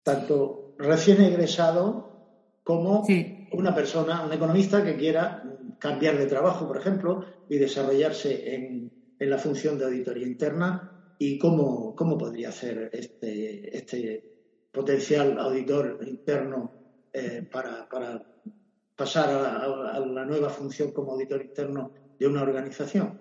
tanto 0.02 0.74
recién 0.78 1.22
egresado 1.22 2.60
como 2.62 3.04
una 3.52 3.74
persona, 3.74 4.24
un 4.24 4.32
economista 4.32 4.84
que 4.84 4.96
quiera 4.96 5.42
cambiar 5.78 6.18
de 6.18 6.26
trabajo, 6.26 6.66
por 6.66 6.76
ejemplo, 6.76 7.24
y 7.48 7.58
desarrollarse 7.58 8.54
en, 8.54 8.92
la 9.18 9.38
función 9.38 9.78
de 9.78 9.86
auditoría 9.86 10.26
interna 10.26 11.14
y 11.18 11.38
cómo, 11.38 11.94
cómo 11.96 12.18
podría 12.18 12.50
hacer 12.50 12.90
este, 12.92 13.74
este 13.74 14.68
potencial 14.70 15.38
auditor 15.38 16.00
interno 16.04 16.72
eh, 17.10 17.48
para, 17.50 17.88
pasar 18.94 19.28
a, 19.30 19.98
la 19.98 20.24
nueva 20.26 20.50
función 20.50 20.90
como 20.90 21.12
auditor 21.12 21.40
interno 21.40 22.03
de 22.18 22.26
una 22.26 22.42
organización. 22.42 23.18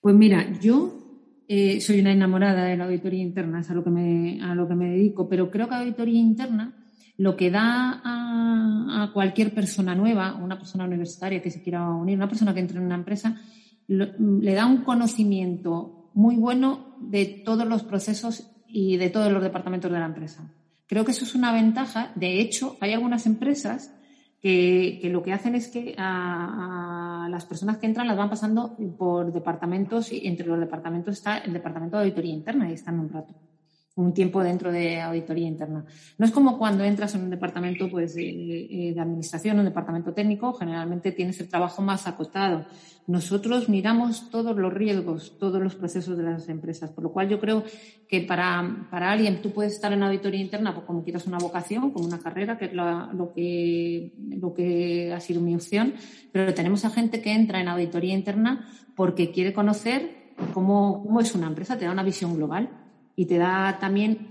Pues 0.00 0.14
mira, 0.14 0.58
yo 0.60 1.06
eh, 1.48 1.80
soy 1.80 2.00
una 2.00 2.12
enamorada 2.12 2.64
de 2.64 2.76
la 2.76 2.84
auditoría 2.84 3.22
interna, 3.22 3.60
es 3.60 3.70
a 3.70 3.74
lo 3.74 3.84
que 3.84 3.90
me, 3.90 4.42
a 4.42 4.54
lo 4.54 4.68
que 4.68 4.74
me 4.74 4.90
dedico, 4.90 5.28
pero 5.28 5.50
creo 5.50 5.66
que 5.66 5.74
la 5.74 5.80
auditoría 5.80 6.18
interna 6.18 6.86
lo 7.18 7.36
que 7.36 7.50
da 7.50 8.02
a, 8.04 9.10
cualquier 9.12 9.54
persona 9.54 9.94
nueva, 9.94 10.34
una 10.34 10.58
persona 10.58 10.84
universitaria 10.84 11.40
que 11.40 11.50
se 11.50 11.62
quiera 11.62 11.88
unir, 11.90 12.16
una 12.16 12.28
persona 12.28 12.52
que 12.52 12.60
entre 12.60 12.78
en 12.78 12.84
una 12.84 12.96
empresa, 12.96 13.40
le 13.86 14.54
da 14.54 14.66
un 14.66 14.78
conocimiento 14.78 16.10
muy 16.12 16.36
bueno 16.36 16.96
de 17.00 17.24
todos 17.44 17.66
los 17.66 17.84
procesos 17.84 18.50
y 18.68 18.96
de 18.96 19.08
todos 19.08 19.32
los 19.32 19.42
departamentos 19.42 19.90
de 19.90 19.98
la 19.98 20.06
empresa. 20.06 20.52
Creo 20.86 21.04
que 21.04 21.12
eso 21.12 21.24
es 21.24 21.34
una 21.34 21.52
ventaja. 21.52 22.12
De 22.14 22.40
hecho, 22.40 22.76
hay 22.80 22.92
algunas 22.92 23.26
empresas 23.26 23.95
que, 24.40 25.00
lo 25.10 25.22
que 25.22 25.32
hacen 25.32 25.54
es 25.54 25.68
que 25.68 25.94
a, 25.98 27.24
a, 27.24 27.28
las 27.28 27.44
personas 27.46 27.78
que 27.78 27.86
entran 27.86 28.06
las 28.06 28.16
van 28.16 28.30
pasando 28.30 28.76
por 28.96 29.32
departamentos 29.32 30.12
y 30.12 30.26
entre 30.26 30.46
los 30.46 30.60
departamentos 30.60 31.14
está 31.14 31.38
el 31.38 31.52
departamento 31.52 31.96
de 31.96 32.04
auditoría 32.04 32.34
interna 32.34 32.70
y 32.70 32.74
están 32.74 33.00
un 33.00 33.08
rato 33.08 33.34
un 33.96 34.12
tiempo 34.12 34.42
dentro 34.44 34.70
de 34.70 35.00
auditoría 35.00 35.48
interna. 35.48 35.84
No 36.18 36.26
es 36.26 36.30
como 36.30 36.58
cuando 36.58 36.84
entras 36.84 37.14
en 37.14 37.22
un 37.22 37.30
departamento 37.30 37.88
pues, 37.90 38.14
de, 38.14 38.94
administración, 38.98 39.58
un 39.58 39.64
departamento 39.64 40.12
técnico, 40.12 40.52
generalmente 40.52 41.12
tienes 41.12 41.40
el 41.40 41.48
trabajo 41.48 41.80
más 41.80 42.06
acotado. 42.06 42.66
Nosotros 43.06 43.70
miramos 43.70 44.28
todos 44.28 44.54
los 44.54 44.72
riesgos, 44.72 45.38
todos 45.38 45.62
los 45.62 45.76
procesos 45.76 46.18
de 46.18 46.24
las 46.24 46.48
empresas, 46.50 46.90
por 46.90 47.04
lo 47.04 47.12
cual 47.12 47.30
yo 47.30 47.40
creo 47.40 47.64
que 48.06 48.20
para, 48.20 48.86
para 48.90 49.12
alguien 49.12 49.40
tú 49.40 49.52
puedes 49.52 49.72
estar 49.72 49.92
en 49.94 50.02
auditoría 50.02 50.40
interna 50.40 50.74
pues, 50.74 50.84
como 50.84 51.02
quieras 51.02 51.26
una 51.26 51.38
vocación, 51.38 51.90
como 51.90 52.04
una 52.04 52.18
carrera, 52.18 52.58
que 52.58 52.66
es 52.66 52.74
lo, 52.74 53.32
que, 53.34 54.12
lo 54.28 54.52
que 54.52 55.10
ha 55.14 55.20
sido 55.20 55.40
mi 55.40 55.54
opción, 55.54 55.94
pero 56.32 56.52
tenemos 56.52 56.84
a 56.84 56.90
gente 56.90 57.22
que 57.22 57.32
entra 57.32 57.62
en 57.62 57.68
auditoría 57.68 58.12
interna 58.12 58.68
porque 58.94 59.30
quiere 59.30 59.54
conocer 59.54 60.34
cómo, 60.52 61.02
cómo 61.02 61.20
es 61.20 61.34
una 61.34 61.46
empresa, 61.46 61.78
te 61.78 61.86
da 61.86 61.92
una 61.92 62.02
visión 62.02 62.34
global 62.36 62.85
y 63.16 63.24
te 63.26 63.38
da 63.38 63.78
también, 63.80 64.28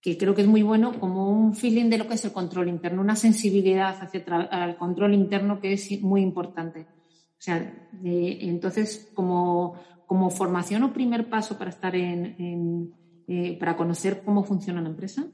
que 0.00 0.16
creo 0.18 0.34
que 0.34 0.42
es 0.42 0.48
muy 0.48 0.62
bueno, 0.62 0.98
como 0.98 1.30
un 1.30 1.54
feeling 1.54 1.90
de 1.90 1.98
lo 1.98 2.08
que 2.08 2.14
es 2.14 2.24
el 2.24 2.32
control 2.32 2.68
interno, 2.68 3.02
una 3.02 3.14
sensibilidad 3.14 3.96
hacia 4.00 4.24
el 4.66 4.76
control 4.76 5.14
interno 5.14 5.60
que 5.60 5.74
es 5.74 6.02
muy 6.02 6.22
importante. 6.22 6.80
O 6.80 7.44
sea, 7.44 7.88
entonces, 8.02 9.10
como, 9.14 9.74
como 10.06 10.30
formación 10.30 10.82
o 10.84 10.92
primer 10.92 11.28
paso 11.28 11.58
para 11.58 11.70
estar 11.70 11.94
en, 11.94 12.94
eh, 13.28 13.56
para 13.58 13.76
conocer 13.76 14.22
cómo 14.24 14.42
funciona 14.42 14.80
la 14.80 14.88
empresa, 14.88 15.26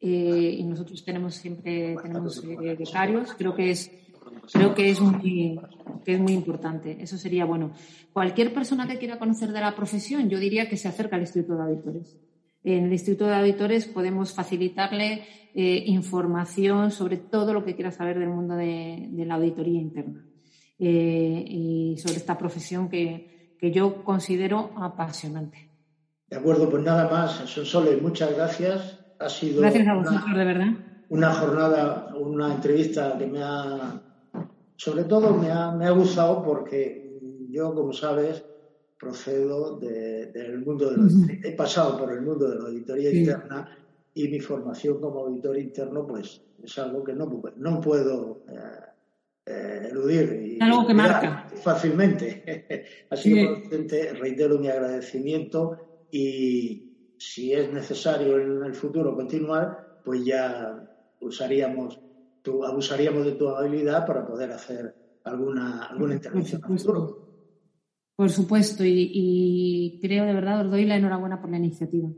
eh, 0.00 0.56
y 0.58 0.64
nosotros 0.64 1.04
tenemos 1.04 1.34
siempre 1.34 1.96
tenemos 2.02 2.42
eh, 2.44 2.76
becarios, 2.78 3.34
creo 3.34 3.54
que 3.54 3.70
es 3.70 3.90
creo 4.52 4.74
que 4.74 4.90
es 4.90 5.00
muy 5.00 5.58
que 6.06 6.14
es 6.14 6.20
muy 6.20 6.34
importante. 6.34 6.98
Eso 7.00 7.18
sería 7.18 7.44
bueno. 7.44 7.72
Cualquier 8.12 8.54
persona 8.54 8.86
que 8.86 8.96
quiera 8.96 9.18
conocer 9.18 9.50
de 9.52 9.60
la 9.60 9.74
profesión, 9.74 10.30
yo 10.30 10.38
diría 10.38 10.68
que 10.68 10.76
se 10.76 10.86
acerca 10.86 11.16
al 11.16 11.22
Instituto 11.22 11.56
de 11.56 11.62
Auditores. 11.64 12.16
En 12.62 12.84
el 12.84 12.92
Instituto 12.92 13.26
de 13.26 13.34
Auditores 13.34 13.86
podemos 13.86 14.32
facilitarle 14.32 15.24
eh, 15.52 15.82
información 15.86 16.92
sobre 16.92 17.16
todo 17.16 17.52
lo 17.52 17.64
que 17.64 17.74
quiera 17.74 17.90
saber 17.90 18.20
del 18.20 18.28
mundo 18.28 18.54
de, 18.54 19.08
la 19.26 19.34
auditoría 19.34 19.80
interna 19.80 20.24
eh, 20.78 21.44
y 21.46 21.96
sobre 21.98 22.16
esta 22.16 22.38
profesión 22.38 22.88
que, 22.88 23.56
que, 23.58 23.72
yo 23.72 24.04
considero 24.04 24.72
apasionante. 24.76 25.70
De 26.28 26.36
acuerdo, 26.36 26.70
pues 26.70 26.84
nada 26.84 27.08
más. 27.10 27.32
Sole, 27.48 27.96
muchas 27.96 28.34
gracias. 28.36 29.00
Ha 29.18 29.28
sido 29.28 29.60
gracias 29.60 29.88
a 29.88 29.94
vosotros, 29.94 30.36
de 30.36 30.44
verdad. 30.44 30.68
Una 31.08 31.32
jornada, 31.32 32.14
una 32.16 32.54
entrevista 32.54 33.16
que 33.18 33.26
me 33.26 33.40
ha 33.42 34.02
sobre 34.76 35.04
todo 35.04 35.34
me 35.34 35.50
ha, 35.50 35.70
me 35.70 35.86
ha 35.86 35.90
gustado 35.90 36.42
porque 36.42 37.18
yo, 37.50 37.74
como 37.74 37.92
sabes, 37.92 38.44
procedo 38.98 39.78
del 39.78 40.58
mundo 40.64 40.90
de 40.90 40.96
la 40.96 41.38
he 41.42 41.52
pasado 41.52 41.98
por 41.98 42.12
el 42.12 42.22
mundo 42.22 42.48
de 42.48 42.56
la 42.56 42.64
auditoría 42.64 43.10
interna 43.10 43.68
y 44.14 44.28
mi 44.28 44.40
formación 44.40 45.00
como 45.00 45.20
auditor 45.20 45.58
interno 45.58 46.06
pues 46.06 46.40
es 46.62 46.78
algo 46.78 47.04
que 47.04 47.12
no, 47.12 47.42
no 47.56 47.80
puedo 47.80 48.42
eh, 48.48 48.80
eh, 49.44 49.88
eludir 49.90 50.58
algo 50.62 50.86
que 50.86 50.94
marca. 50.94 51.46
fácilmente. 51.62 52.42
Así 53.10 53.34
que 53.34 54.14
reitero 54.14 54.58
mi 54.58 54.68
agradecimiento 54.68 55.76
y 56.10 56.82
si 57.18 57.52
es 57.52 57.70
necesario 57.70 58.38
en 58.38 58.64
el 58.64 58.74
futuro 58.74 59.14
continuar 59.14 59.78
pues 60.02 60.24
ya 60.24 60.82
usaríamos 61.20 62.00
abusaríamos 62.64 63.24
de 63.24 63.32
tu 63.32 63.48
habilidad 63.48 64.06
para 64.06 64.26
poder 64.26 64.52
hacer 64.52 64.94
alguna, 65.24 65.86
alguna 65.86 66.14
intervención 66.14 66.60
Por 68.16 68.30
supuesto, 68.30 68.84
y, 68.84 69.98
creo 70.00 70.24
de 70.24 70.32
verdad, 70.32 70.64
os 70.64 70.70
doy 70.70 70.84
la 70.84 70.96
enhorabuena 70.96 71.40
por 71.40 71.50
la 71.50 71.58
iniciativa. 71.58 72.08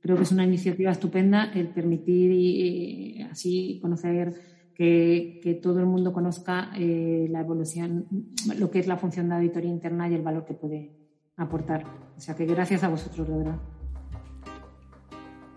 Creo 0.00 0.16
que 0.16 0.22
es 0.22 0.32
una 0.32 0.44
iniciativa 0.44 0.90
estupenda 0.90 1.50
el 1.52 1.68
permitir 1.68 2.30
y, 2.32 3.22
así 3.22 3.78
conocer 3.80 4.34
que, 4.74 5.60
todo 5.62 5.78
el 5.80 5.86
mundo 5.86 6.12
conozca 6.12 6.72
eh, 6.76 7.26
la 7.30 7.40
evolución, 7.40 8.06
lo 8.58 8.70
que 8.70 8.80
es 8.80 8.86
la 8.86 8.96
función 8.96 9.28
de 9.28 9.36
auditoría 9.36 9.70
interna 9.70 10.08
y 10.08 10.14
el 10.14 10.22
valor 10.22 10.44
que 10.44 10.54
puede 10.54 10.92
aportar. 11.36 11.84
O 12.16 12.20
sea 12.20 12.34
que 12.34 12.44
gracias 12.46 12.82
a 12.82 12.88
vosotros, 12.88 13.28
de 13.28 13.36
verdad. 13.36 13.58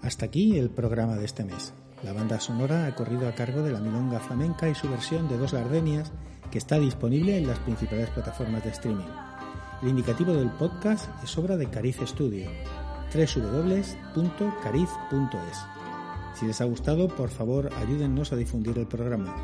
Hasta 0.01 0.25
aquí 0.25 0.57
el 0.57 0.69
programa 0.69 1.17
de 1.17 1.25
este 1.25 1.43
mes. 1.43 1.73
La 2.03 2.13
banda 2.13 2.39
sonora 2.39 2.85
ha 2.85 2.93
corrido 2.93 3.27
a 3.27 3.31
cargo 3.33 3.63
de 3.63 3.71
la 3.71 3.79
Milonga 3.79 4.19
Flamenca 4.19 4.69
y 4.69 4.75
su 4.75 4.87
versión 4.87 5.27
de 5.27 5.37
Dos 5.37 5.53
Gardenias, 5.53 6.11
que 6.51 6.59
está 6.59 6.77
disponible 6.77 7.37
en 7.37 7.47
las 7.47 7.57
principales 7.59 8.09
plataformas 8.11 8.63
de 8.63 8.69
streaming. 8.69 9.07
El 9.81 9.89
indicativo 9.89 10.33
del 10.33 10.51
podcast 10.51 11.09
es 11.23 11.35
obra 11.37 11.57
de 11.57 11.69
Cariz 11.69 11.97
Studio, 12.05 12.49
www.cariz.es. 13.13 13.97
Si 16.35 16.45
les 16.45 16.61
ha 16.61 16.65
gustado, 16.65 17.07
por 17.07 17.29
favor, 17.29 17.71
ayúdennos 17.77 18.31
a 18.31 18.35
difundir 18.35 18.77
el 18.77 18.85
programa. 18.85 19.35